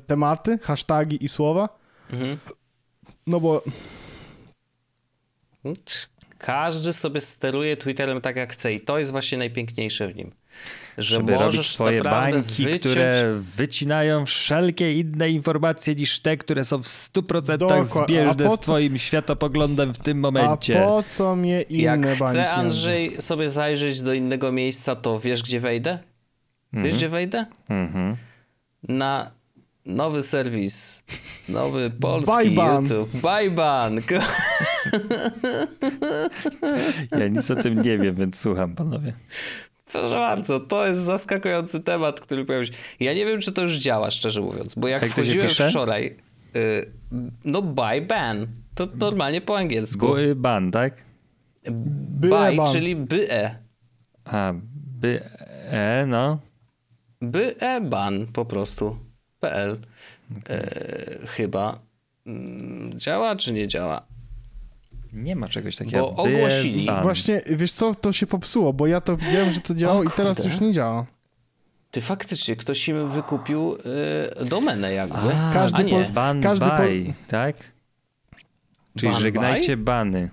[0.08, 1.80] tematy, hasztagi i słowa.
[2.14, 2.38] Mhm.
[3.28, 3.64] No bo.
[6.38, 10.32] Każdy sobie steruje Twitterem tak jak chce i to jest właśnie najpiękniejsze w nim.
[10.98, 12.82] Że Żeby robić swoje bańki, wyciąć...
[12.82, 18.08] które wycinają wszelkie inne informacje niż te, które są w 100% Dokład.
[18.08, 18.56] zbieżne co...
[18.56, 20.84] z twoim światopoglądem w tym momencie.
[20.84, 22.20] A po co mnie inne Jak bańki?
[22.24, 26.00] Jak chcę, Andrzej, sobie zajrzeć do innego miejsca, to wiesz, gdzie wejdę?
[26.74, 26.84] Mhm.
[26.86, 27.46] Wiesz, gdzie wejdę?
[27.70, 28.16] Mhm.
[28.84, 29.32] Na
[29.86, 31.04] nowy serwis,
[31.50, 32.84] nowy polski Bajban.
[32.84, 33.10] YouTube.
[33.22, 34.00] Bajban!
[37.12, 39.14] Ja nic o tym nie wiem, więc słucham, panowie.
[40.00, 42.74] Proszę bardzo, to jest zaskakujący temat, który pojawił się.
[43.00, 46.16] Ja nie wiem, czy to już działa, szczerze mówiąc, bo jak, jak wchodziłem wczoraj,
[46.56, 46.90] y,
[47.46, 50.08] no buy ban, to normalnie po angielsku.
[50.08, 51.04] Buy ban, tak?
[51.72, 53.56] Buy, czyli by-e.
[54.26, 54.54] A,
[55.02, 56.40] by-e, no.
[57.22, 58.98] Byeban po prostu.
[59.40, 59.78] PL.
[60.42, 60.58] Okay.
[60.58, 61.80] E, chyba.
[62.26, 64.06] Mm, działa czy nie działa?
[65.14, 66.12] Nie ma czegoś takiego.
[66.12, 66.88] Bo ogłosili.
[67.02, 70.10] Właśnie, wiesz co, to się popsuło, bo ja to widziałem, że to działało o, i
[70.10, 71.06] teraz już nie działa.
[71.92, 73.78] Ty faktycznie, ktoś im wykupił
[74.42, 75.36] y, domenę jakby.
[75.36, 76.06] A, każdy a nie.
[76.14, 77.56] Ban każdy by, tak?
[78.98, 79.84] Czyli ban żegnajcie by?
[79.84, 80.30] bany.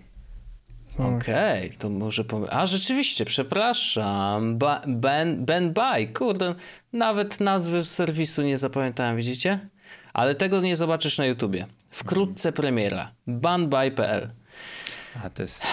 [0.99, 2.49] Okej, okay, to może powiem.
[2.51, 4.59] A rzeczywiście, przepraszam.
[4.59, 6.55] Ba ben, ben By, kurde,
[6.93, 9.68] nawet nazwy serwisu nie zapamiętałem, widzicie?
[10.12, 11.66] Ale tego nie zobaczysz na YouTubie.
[11.91, 13.12] Wkrótce premiera.
[13.26, 14.31] banby.pl.
[15.24, 15.66] A to jest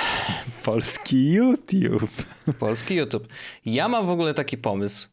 [0.63, 2.23] polski YouTube.
[2.59, 3.27] Polski YouTube.
[3.65, 5.07] Ja mam w ogóle taki pomysł.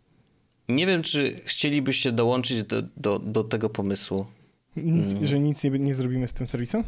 [0.69, 4.27] Nie wiem, czy chcielibyście dołączyć do, do, do tego pomysłu.
[4.77, 5.27] Nic, mm.
[5.27, 6.85] Że nic nie, nie zrobimy z tym serwisem?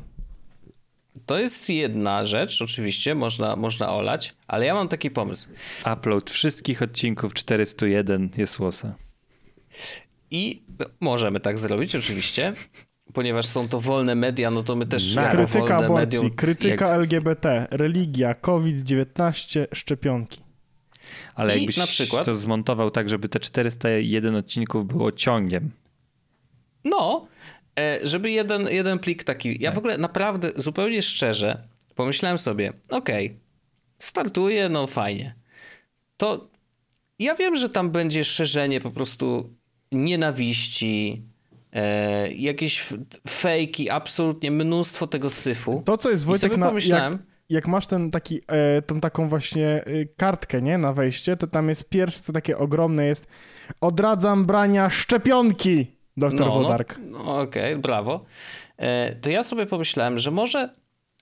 [1.26, 5.49] to jest jedna rzecz, oczywiście, można, można olać, ale ja mam taki pomysł.
[5.93, 8.95] Upload wszystkich odcinków 401 jest łosa.
[10.30, 10.62] I
[11.01, 12.53] możemy tak zrobić, oczywiście,
[13.17, 16.37] ponieważ są to wolne media, no to my też Na- jako Krytyka wolne aborcji, medium...
[16.37, 20.41] krytyka LGBT, religia, COVID-19, szczepionki.
[21.35, 25.71] Ale I jakbyś na przykład- to zmontował tak, żeby te 401 odcinków było ciągiem.
[26.85, 27.29] No,
[27.79, 29.62] e, żeby jeden, jeden plik taki.
[29.62, 33.37] Ja w ogóle naprawdę, zupełnie szczerze, pomyślałem sobie, okej,
[33.99, 35.35] startuję, no fajnie.
[36.17, 36.51] To
[37.19, 39.51] ja wiem, że tam będzie szerzenie po prostu
[39.93, 41.23] nienawiści,
[41.77, 42.87] e, jakieś
[43.29, 45.83] fejki, absolutnie mnóstwo tego syfu.
[45.85, 47.18] To, co jest Wojtek na, jak, pomyślałem,
[47.49, 49.85] jak masz ten taki, e, tą taką właśnie e,
[50.16, 53.29] kartkę, nie, na wejście, to tam jest pierwsze, co takie ogromne jest
[53.81, 56.99] odradzam brania szczepionki, doktor Wodark.
[56.99, 58.24] No, no okej, brawo.
[58.77, 60.74] E, to ja sobie pomyślałem, że może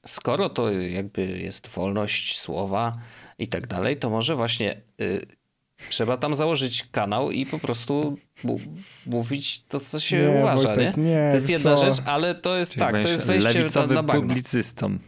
[0.06, 2.92] skoro to jakby jest wolność słowa
[3.38, 5.26] i tak dalej, to może właśnie y,
[5.88, 8.16] trzeba tam założyć kanał i po prostu
[9.06, 11.02] mówić to, co się Nie, uważa, Wojtek, nie?
[11.04, 11.88] nie, To jest jedna co?
[11.88, 14.22] rzecz, ale to jest Czyli tak, to jest wejście na, na bagno.
[14.22, 14.98] publicystą.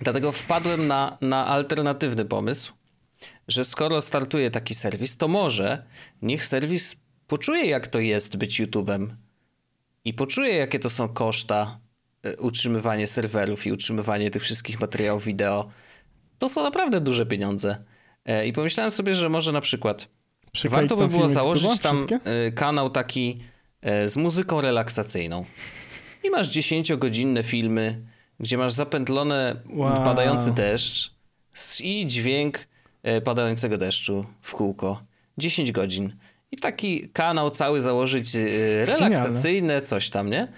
[0.00, 2.72] Dlatego wpadłem na, na alternatywny pomysł,
[3.48, 5.82] że skoro startuje taki serwis, to może
[6.22, 9.06] niech serwis poczuje, jak to jest być YouTube'em
[10.04, 11.80] i poczuje, jakie to są koszta
[12.22, 15.70] e, utrzymywanie serwerów i utrzymywanie tych wszystkich materiałów wideo.
[16.38, 17.84] To są naprawdę duże pieniądze.
[18.28, 20.08] E, I pomyślałem sobie, że może na przykład
[20.52, 22.18] Przykleić warto by było założyć tam wszystkie?
[22.24, 23.38] e, kanał taki
[23.82, 25.44] e, z muzyką relaksacyjną.
[26.24, 28.02] I masz 10-godzinne filmy,
[28.40, 30.04] gdzie masz zapętlone Wow.
[30.04, 31.10] padający deszcz
[31.82, 32.58] i dźwięk
[33.24, 35.02] padającego deszczu w kółko.
[35.38, 36.16] 10 godzin.
[36.52, 38.38] I taki kanał cały założyć e,
[38.86, 40.48] relaksacyjny, coś tam, nie?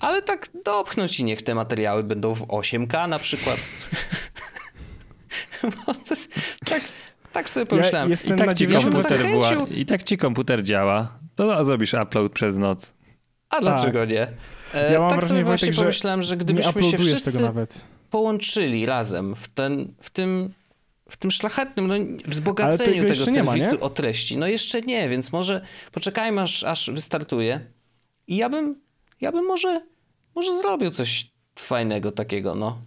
[0.00, 3.56] Ale tak dopchnąć i niech te materiały będą w 8K na przykład.
[5.86, 6.34] Bo to jest,
[6.64, 6.82] tak,
[7.32, 8.10] tak sobie pomyślałem.
[8.10, 11.18] jestem I tak, ci 90% komputer zachęcił- I tak ci komputer działa.
[11.36, 12.94] To zrobisz upload przez noc.
[13.50, 14.22] A dlaczego nie?
[14.22, 14.28] E,
[14.72, 14.92] Tak.
[14.92, 17.84] Ja mam tak wrażenie, sobie właśnie Wojtek, że pomyślałem, że gdybyśmy się wszyscy tego nawet.
[18.10, 20.54] połączyli razem w, ten, w tym
[21.08, 21.94] w tym szlachetnym no,
[22.24, 23.80] wzbogaceniu tego tego ma, serwisu nie?
[23.80, 24.36] o treści.
[24.38, 25.60] No jeszcze nie, więc może
[25.92, 27.60] poczekajmy aż, aż wystartuje.
[28.26, 28.80] I ja bym,
[29.20, 29.80] ja bym może,
[30.34, 32.78] może zrobił coś fajnego takiego, no.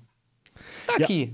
[0.88, 1.32] Taki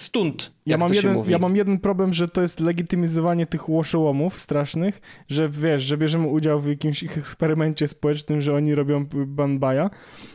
[0.00, 1.32] stunt, Ja jak mam, to jeden, mówi.
[1.32, 6.26] ja mam jeden problem, że to jest legitymizowanie tych łoszołomów strasznych, że wiesz, że bierzemy
[6.26, 9.90] udział w jakimś eksperymencie społecznym, że oni robią banbaja,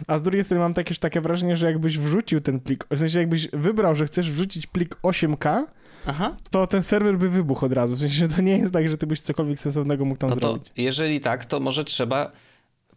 [0.08, 3.20] a z drugiej strony mam takie, takie wrażenie, że jakbyś wrzucił ten plik, w sensie
[3.20, 5.64] jakbyś wybrał, że chcesz wrzucić plik 8K,
[6.08, 6.36] Aha.
[6.50, 8.98] to ten serwer by wybuchł od razu, w sensie, że to nie jest tak, że
[8.98, 10.72] ty byś cokolwiek sensownego mógł tam No zrobić.
[10.78, 12.32] jeżeli tak, to może trzeba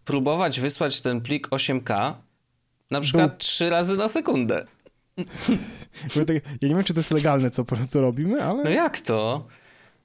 [0.05, 2.15] próbować wysłać ten plik 8K
[2.91, 4.65] na przykład trzy razy na sekundę.
[6.27, 6.29] Tak,
[6.63, 8.65] ja nie wiem, czy to jest legalne, co, co robimy, ale...
[8.65, 9.47] No jak to?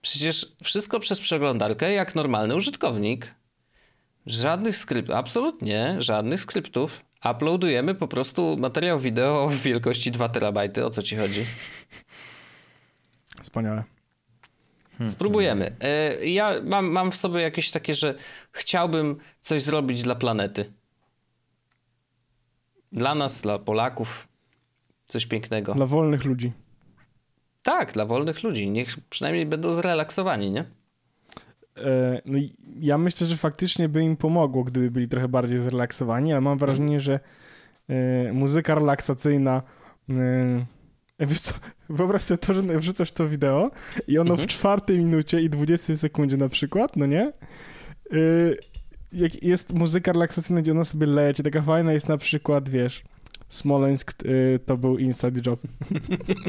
[0.02, 3.36] Przecież wszystko przez przeglądarkę jak normalny użytkownik.
[4.26, 7.06] Żadnych skryptów, absolutnie żadnych skryptów.
[7.32, 10.86] Uploadujemy po prostu materiał wideo w wielkości 2 terabajty.
[10.86, 11.46] O co ci chodzi?
[13.42, 13.84] Wspaniałe.
[15.08, 15.76] Spróbujemy.
[15.80, 18.16] E, Ja mam, mam w sobie jakieś takie, że
[18.52, 20.74] chciałbym coś zrobić dla planety.
[22.92, 24.28] Dla nas, dla Polaków.
[25.12, 25.74] Coś pięknego.
[25.74, 26.52] Dla wolnych ludzi.
[27.64, 28.70] Tak, dla wolnych ludzi.
[28.70, 30.66] Niech przynajmniej będą zrelaksowani, nie?
[31.78, 36.32] E, No i ja myślę, że faktycznie by im pomogło, gdyby byli trochę bardziej zrelaksowani,
[36.32, 37.20] ale mam wrażenie, że
[37.90, 39.62] e, muzyka relaksacyjna.
[41.20, 41.54] E, wiesz co,
[41.90, 43.72] wyobraź sobie to, że wrzucasz to wideo
[44.08, 47.22] i ono w czwartej minucie i 20 sekundzie na przykład, no nie?
[47.22, 47.34] E,
[49.14, 53.04] jak jest muzyka relaksacyjna, gdzie ona sobie leci, taka fajna jest na przykład, wiesz,
[53.52, 55.60] Smoleńsk e, to był inside job.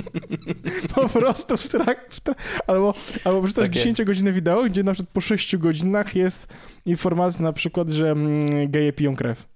[0.95, 2.95] po prostu w trak, w trak, albo,
[3.25, 3.75] albo wrzucasz Takie.
[3.75, 6.47] 10 godzinne wideo, gdzie na przykład po 6 godzinach jest
[6.87, 9.53] informacja na przykład, że mm, geje piją krew.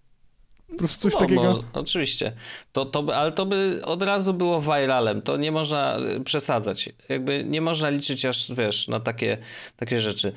[0.68, 1.42] Po prostu coś no, takiego.
[1.42, 2.32] Może, oczywiście.
[2.72, 5.22] To, to, by- ale to by od razu było viralem.
[5.22, 6.90] To nie można y, przesadzać.
[7.08, 9.38] Jakby nie można liczyć aż, wiesz, na takie,
[9.76, 10.32] takie rzeczy.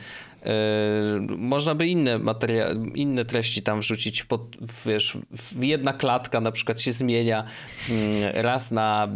[0.45, 4.41] Yy, można by inne materia- inne treści tam wrzucić, pod,
[4.85, 5.17] wiesz,
[5.59, 7.43] jedna klatka na przykład się zmienia
[7.89, 9.07] mm, raz na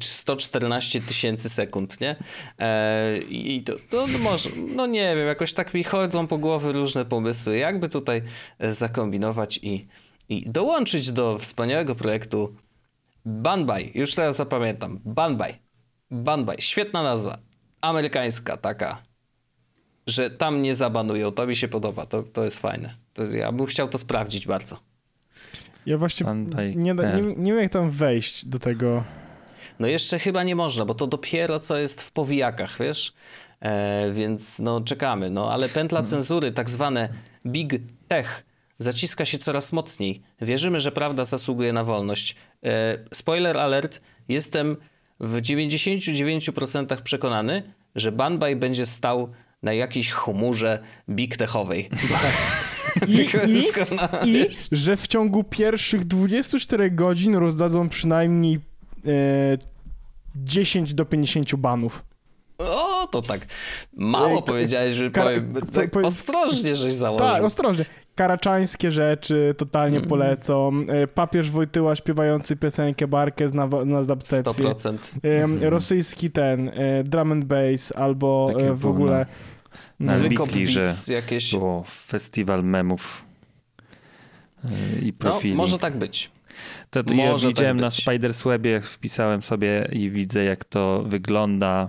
[0.00, 2.16] 114 tysięcy sekund, nie?
[2.58, 7.04] E, I to, to może, no nie wiem, jakoś tak mi chodzą po głowy różne
[7.04, 8.22] pomysły, jakby tutaj
[8.58, 9.86] e, zakombinować i,
[10.28, 12.54] i dołączyć do wspaniałego projektu
[13.24, 13.92] Banbaj.
[13.94, 15.00] Już teraz zapamiętam.
[15.04, 15.54] Banbaj.
[16.10, 16.56] Banbaj.
[16.60, 17.38] Świetna nazwa.
[17.80, 19.02] Amerykańska taka.
[20.08, 21.32] Że tam nie zabanują.
[21.32, 22.06] To mi się podoba.
[22.06, 22.94] To, to jest fajne.
[23.14, 24.76] To ja bym chciał to sprawdzić bardzo.
[25.86, 26.26] Ja właśnie
[26.74, 27.34] nie, da- nie, nie.
[27.36, 29.04] nie wiem jak tam wejść do tego.
[29.78, 33.12] No jeszcze chyba nie można, bo to dopiero co jest w powijakach, wiesz?
[33.60, 35.30] E, więc no czekamy.
[35.30, 37.08] No ale pętla cenzury, tak zwane
[37.46, 37.74] big
[38.08, 38.44] tech,
[38.78, 40.22] zaciska się coraz mocniej.
[40.40, 42.36] Wierzymy, że prawda zasługuje na wolność.
[42.64, 44.76] E, spoiler alert, jestem
[45.20, 47.62] w 99% przekonany,
[47.94, 49.32] że Banbaj będzie stał
[49.62, 50.78] na jakiejś chmurze
[51.08, 51.88] big techowej.
[53.08, 53.64] I, i,
[54.28, 58.54] i że w ciągu pierwszych 24 godzin rozdadzą przynajmniej
[59.06, 59.10] e,
[60.36, 62.04] 10 do 50 banów.
[62.58, 63.46] O, to tak.
[63.96, 65.54] Mało Ej, powiedziałeś, że powiem.
[65.54, 67.26] po- Tak ostrożnie, żeś założył.
[67.28, 67.84] Tak, ostrożnie.
[68.18, 70.08] Karaczańskie rzeczy totalnie Mm.
[70.08, 70.72] polecą.
[70.88, 74.64] E, Papież Wojtyła śpiewający piosenkę Barkę na, na zdabcepcji.
[74.64, 74.98] 100%.
[75.22, 79.26] Em, Rosyjski ten, e, drum and bass, albo Tak jak e, w ogóle...
[80.00, 81.50] na no, Wykop Wikli, że jakieś.
[81.52, 83.24] było festiwal memów
[85.02, 85.54] i No, profili.
[85.54, 86.30] może tak być.
[86.90, 88.02] To, to ja tak widziałem na być.
[88.02, 91.88] Spiderswebie, wpisałem sobie i widzę, jak to wygląda,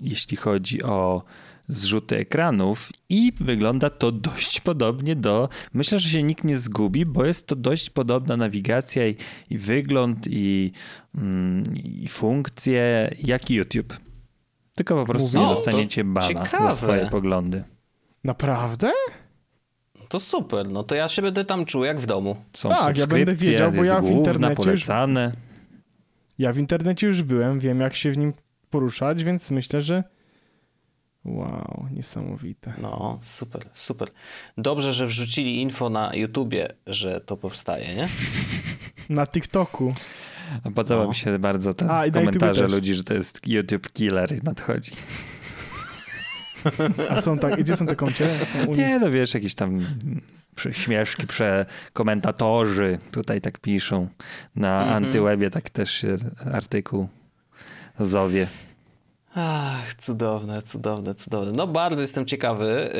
[0.00, 1.22] jeśli chodzi o
[1.72, 5.48] zrzuty ekranów i wygląda to dość podobnie do...
[5.74, 9.16] Myślę, że się nikt nie zgubi, bo jest to dość podobna nawigacja i,
[9.50, 10.72] i wygląd i,
[11.14, 13.96] mm, i funkcje jak i YouTube.
[14.74, 15.38] Tylko po prostu Mówię.
[15.48, 16.64] nie dostaniecie bana ciekawe.
[16.64, 17.64] za swoje poglądy.
[18.24, 18.90] Naprawdę?
[20.08, 20.68] To super.
[20.68, 22.36] No to ja się będę tam czuł jak w domu.
[22.52, 25.32] Są Tak, ja będę subskrypcje, wiedział, bo ja w internecie już- polecane.
[26.38, 28.32] Ja w internecie już byłem, wiem jak się w nim
[28.70, 30.04] poruszać, więc myślę, że
[31.24, 32.72] wow, niesamowite.
[32.82, 34.08] No, super, super.
[34.58, 38.08] Dobrze, że wrzucili info na YouTubie, że to powstaje, nie?
[39.16, 39.94] Na TikToku.
[40.64, 41.08] A Podoba No.
[41.08, 44.92] mi się bardzo te A, i komentarze ludzi, że to jest YouTube killer nadchodzi.
[47.10, 48.28] A są tak, gdzie są te koncie?
[48.68, 48.74] U...
[48.74, 49.86] Nie, no wiesz, jakieś tam
[50.72, 54.08] śmieszki, prze komentatorzy tutaj tak piszą.
[54.56, 55.04] Na Mhm.
[55.04, 56.16] Antywebie tak też się
[56.52, 57.08] artykuł
[58.00, 58.46] zowie.
[59.34, 61.52] Ach, cudowne, cudowne, cudowne.
[61.52, 62.90] No bardzo jestem ciekawy,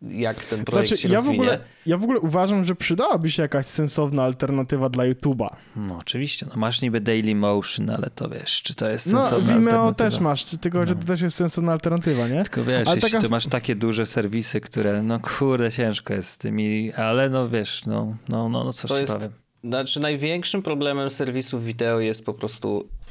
[0.00, 1.36] yy, jak ten projekt Znaczy, się ja w, rozwinie.
[1.38, 5.48] ogóle, ja w ogóle uważam, że przydałaby się jakaś sensowna alternatywa dla YouTube'a.
[5.76, 9.46] No oczywiście, no masz niby Daily Motion, ale to wiesz, czy to jest No, sensowna
[9.54, 10.10] Vimeo alternatywa?
[10.10, 12.42] też masz, tylko że to też jest sensowna alternatywa, nie?
[12.42, 16.30] Tylko wiesz, Ale jeśli taka- ty masz takie duże serwisy, które, no kurde, ciężko jest
[16.30, 19.32] z tymi, ale no wiesz, no, no, no, no coś To ci jest, powiem.
[19.64, 23.03] znaczy największym problemem serwisów wideo jest po prostu y,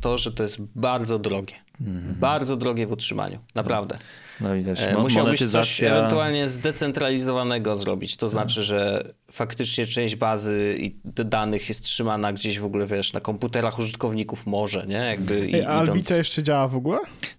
[0.00, 1.54] to, że to jest bardzo drogie.
[1.80, 2.14] Mhm.
[2.14, 3.98] Bardzo drogie w utrzymaniu, naprawdę.
[4.40, 5.96] No wiesz, E, mo- Musiałbyś coś monetyzacja...
[5.96, 8.16] ewentualnie zdecentralizowanego zrobić.
[8.16, 13.20] To znaczy, że faktycznie część bazy i danych jest trzymana gdzieś w ogóle, wiesz, na
[13.20, 14.96] komputerach użytkowników może, nie?
[14.96, 15.88] Jakby i, Ej, a idąc...
[15.88, 16.98] Albica jeszcze działa w ogóle?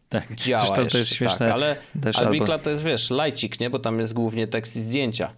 [0.09, 1.37] Tak, działa zresztą jeszcze, to jest śmieszne.
[1.39, 3.69] tak, ale też Albikla albo- to jest, wiesz, lajcik, nie?
[3.69, 5.31] Bo tam jest głównie tekst i zdjęcia.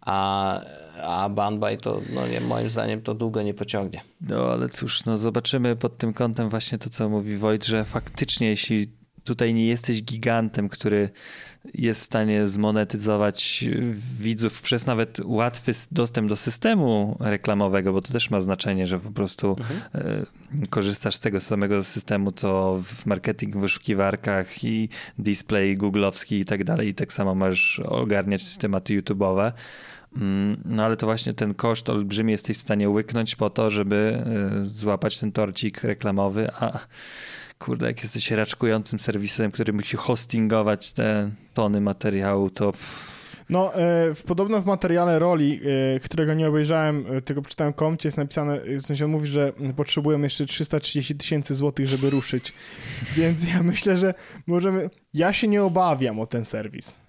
[0.00, 0.60] A,
[1.02, 4.00] a Banbaj to, no nie, moim zdaniem to długo nie pociągnie.
[4.20, 8.48] No ale cóż, no zobaczymy pod tym kątem właśnie to, co mówi Wojt, że faktycznie
[8.48, 8.86] jeśli
[9.24, 11.10] tutaj nie jesteś gigantem, który
[11.74, 13.64] jest w stanie zmonetyzować
[14.20, 19.10] widzów przez nawet łatwy dostęp do systemu reklamowego, bo to też ma znaczenie, że po
[19.10, 19.56] prostu
[19.94, 20.26] e,
[20.70, 24.88] korzystasz z tego samego systemu, co w marketing, wyszukiwarkach i
[25.18, 26.88] display googlowski i tak dalej.
[26.88, 29.52] I tak samo możesz ogarniać tematy YouTube'owe.
[30.16, 34.22] Mm, No ale to właśnie ten koszt olbrzymi jesteś w stanie łyknąć po to, żeby
[34.62, 36.78] y, złapać ten torcik reklamowy, a
[37.58, 42.72] kurde, jak jesteś raczkującym serwisem, który musi hostingować te tony materiału, to
[43.50, 45.60] No, e, w, podobno w materiale roli,
[45.94, 49.52] e, którego nie obejrzałem, e, tylko przeczytałem komcie, jest napisane, w sensie on mówi, że
[49.76, 52.52] potrzebują jeszcze 330 tysięcy złotych, żeby ruszyć.
[53.16, 54.14] Więc ja myślę, że
[54.46, 54.90] możemy...
[55.14, 57.00] Ja się nie obawiam o ten serwis.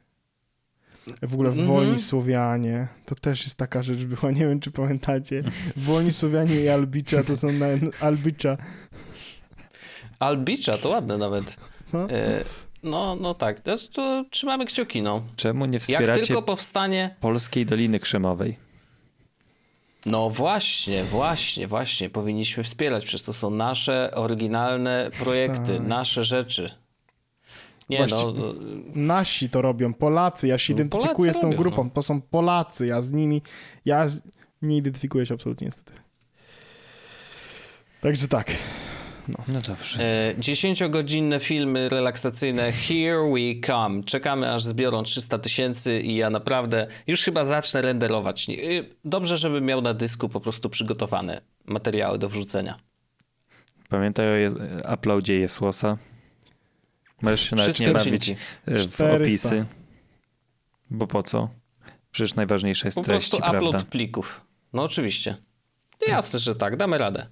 [1.22, 1.68] W ogóle Mhm.
[1.68, 5.44] Wolni Słowianie, to też jest taka rzecz była, nie wiem czy pamiętacie.
[5.78, 7.66] Wolni Słowianie i Albicza to są na,
[8.02, 8.58] Albicza.
[10.20, 11.56] Albicza to ładne nawet.
[11.94, 12.10] No.
[12.10, 12.44] E,
[12.84, 15.22] No, no tak, to, to trzymamy kciuki, no.
[15.36, 17.16] czemu nie Jak wspieracie tylko powstanie...
[17.22, 18.58] Polskiej Doliny Krzemowej?
[20.06, 22.10] No właśnie, właśnie, właśnie.
[22.10, 25.88] Powinniśmy wspierać, przecież to są nasze oryginalne projekty, Tak.
[25.88, 26.70] nasze rzeczy.
[27.90, 28.54] Nie Właści- no,
[28.96, 31.90] Nasi to robią, Polacy, ja się No, identyfikuję Polacy z tą robią, grupą, no.
[31.90, 33.42] to są Polacy, ja z nimi,
[33.86, 34.24] ja z...
[34.62, 35.92] nie identyfikuję się absolutnie niestety.
[38.02, 38.52] Także tak.
[39.48, 40.04] No dobrze.
[40.04, 44.04] E, 10-godzinne filmy relaksacyjne Here We Come.
[44.04, 48.50] Czekamy aż zbiorą 300 tysięcy i ja naprawdę już chyba zacznę renderować.
[48.50, 52.78] Y, Dobrze, żebym miał na dysku po prostu przygotowane materiały do wrzucenia.
[53.90, 54.54] Pamiętaj o je-
[54.94, 55.98] uploadzie Jesłosa.
[57.22, 58.36] Możesz się nawet nie Wszystkie bawić e,
[58.78, 59.16] w 400.
[59.16, 59.66] opisy.
[60.92, 61.50] Bo po co?
[62.12, 63.90] Przecież najważniejsza jest Po treść, prostu upload prawda?
[63.92, 64.46] plików.
[64.74, 65.38] No oczywiście.
[66.08, 67.28] Jasne, że tak, damy radę.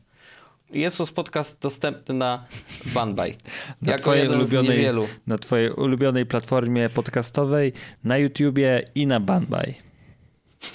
[0.71, 2.45] Jest podcast dostępny na
[2.85, 3.35] Banbay.
[3.81, 5.07] Na jako twojej jeden z ulubionej, niewielu.
[5.27, 9.75] na twojej ulubionej platformie podcastowej, na YouTubie i na Banbay.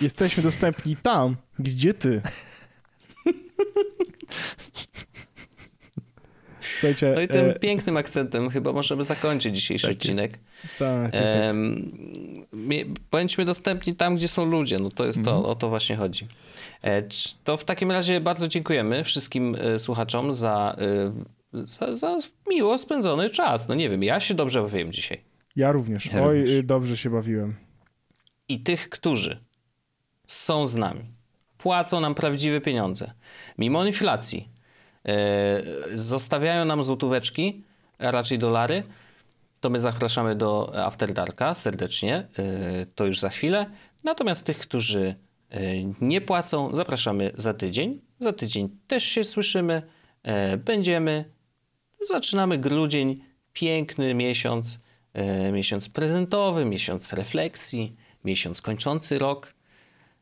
[0.01, 2.23] Jesteśmy dostępni tam, gdzie ty.
[6.61, 10.03] Słuchajcie, No i tym e, pięknym akcentem chyba możemy zakończyć dzisiejszy Tak jest.
[10.11, 10.39] odcinek.
[10.79, 11.55] tak, tak, tak.
[13.11, 14.79] Bądźmy dostępni tam, gdzie są ludzie.
[14.79, 15.37] No to jest Mhm.
[15.43, 16.29] to, o to właśnie chodzi.
[16.85, 17.03] E,
[17.45, 20.77] To w takim razie bardzo dziękujemy wszystkim e, słuchaczom za,
[21.55, 22.19] e, za, za
[22.51, 23.69] miło spędzony czas.
[23.69, 25.21] No nie wiem, ja się dobrze bawiłem dzisiaj.
[25.57, 26.07] Ja również.
[26.07, 26.65] Ja Oj, również.
[26.65, 27.57] dobrze się bawiłem.
[28.49, 29.45] I tych, którzy
[30.27, 31.05] są z nami,
[31.59, 33.13] płacą nam prawdziwe pieniądze,
[33.59, 34.49] mimo inflacji,
[35.95, 37.65] zostawiają nam złotóweczki,
[37.99, 38.83] a raczej dolary,
[39.61, 42.29] to my zapraszamy do After Darka serdecznie,
[42.95, 43.67] to już za chwilę.
[44.05, 45.15] Natomiast tych, którzy
[46.01, 48.01] nie płacą, zapraszamy za tydzień.
[48.21, 49.83] Za tydzień też się słyszymy,
[50.23, 51.25] e, będziemy.
[52.01, 53.21] Zaczynamy grudzień,
[53.53, 54.81] piękny miesiąc,
[55.13, 59.55] e, miesiąc prezentowy, miesiąc refleksji, miesiąc kończący rok.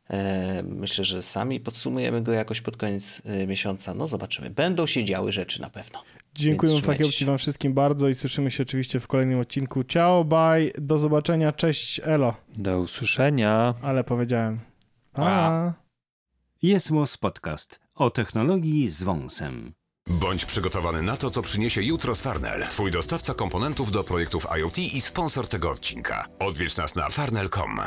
[0.09, 3.93] E, myślę, że sami podsumujemy go jakoś pod koniec e, miesiąca.
[3.93, 4.49] No zobaczymy.
[4.49, 6.03] Będą się działy rzeczy na pewno.
[6.35, 9.83] Dziękuję Fakiełci wam wszystkim bardzo i słyszymy się oczywiście w kolejnym odcinku.
[9.83, 12.33] Ciao, bye, do zobaczenia, cześć, elo.
[12.57, 13.73] Do usłyszenia.
[13.81, 14.70] Ale powiedziałem.
[15.13, 15.73] Pa.
[16.61, 16.89] Jest
[17.19, 19.73] Podcast o technologii z wąsem.
[20.07, 24.79] Bądź przygotowany na to, co przyniesie jutro z Farnell, twój dostawca komponentów do projektów IoT
[24.79, 26.25] i sponsor tego odcinka.
[26.39, 27.81] Odwiedź nas na farnell.com.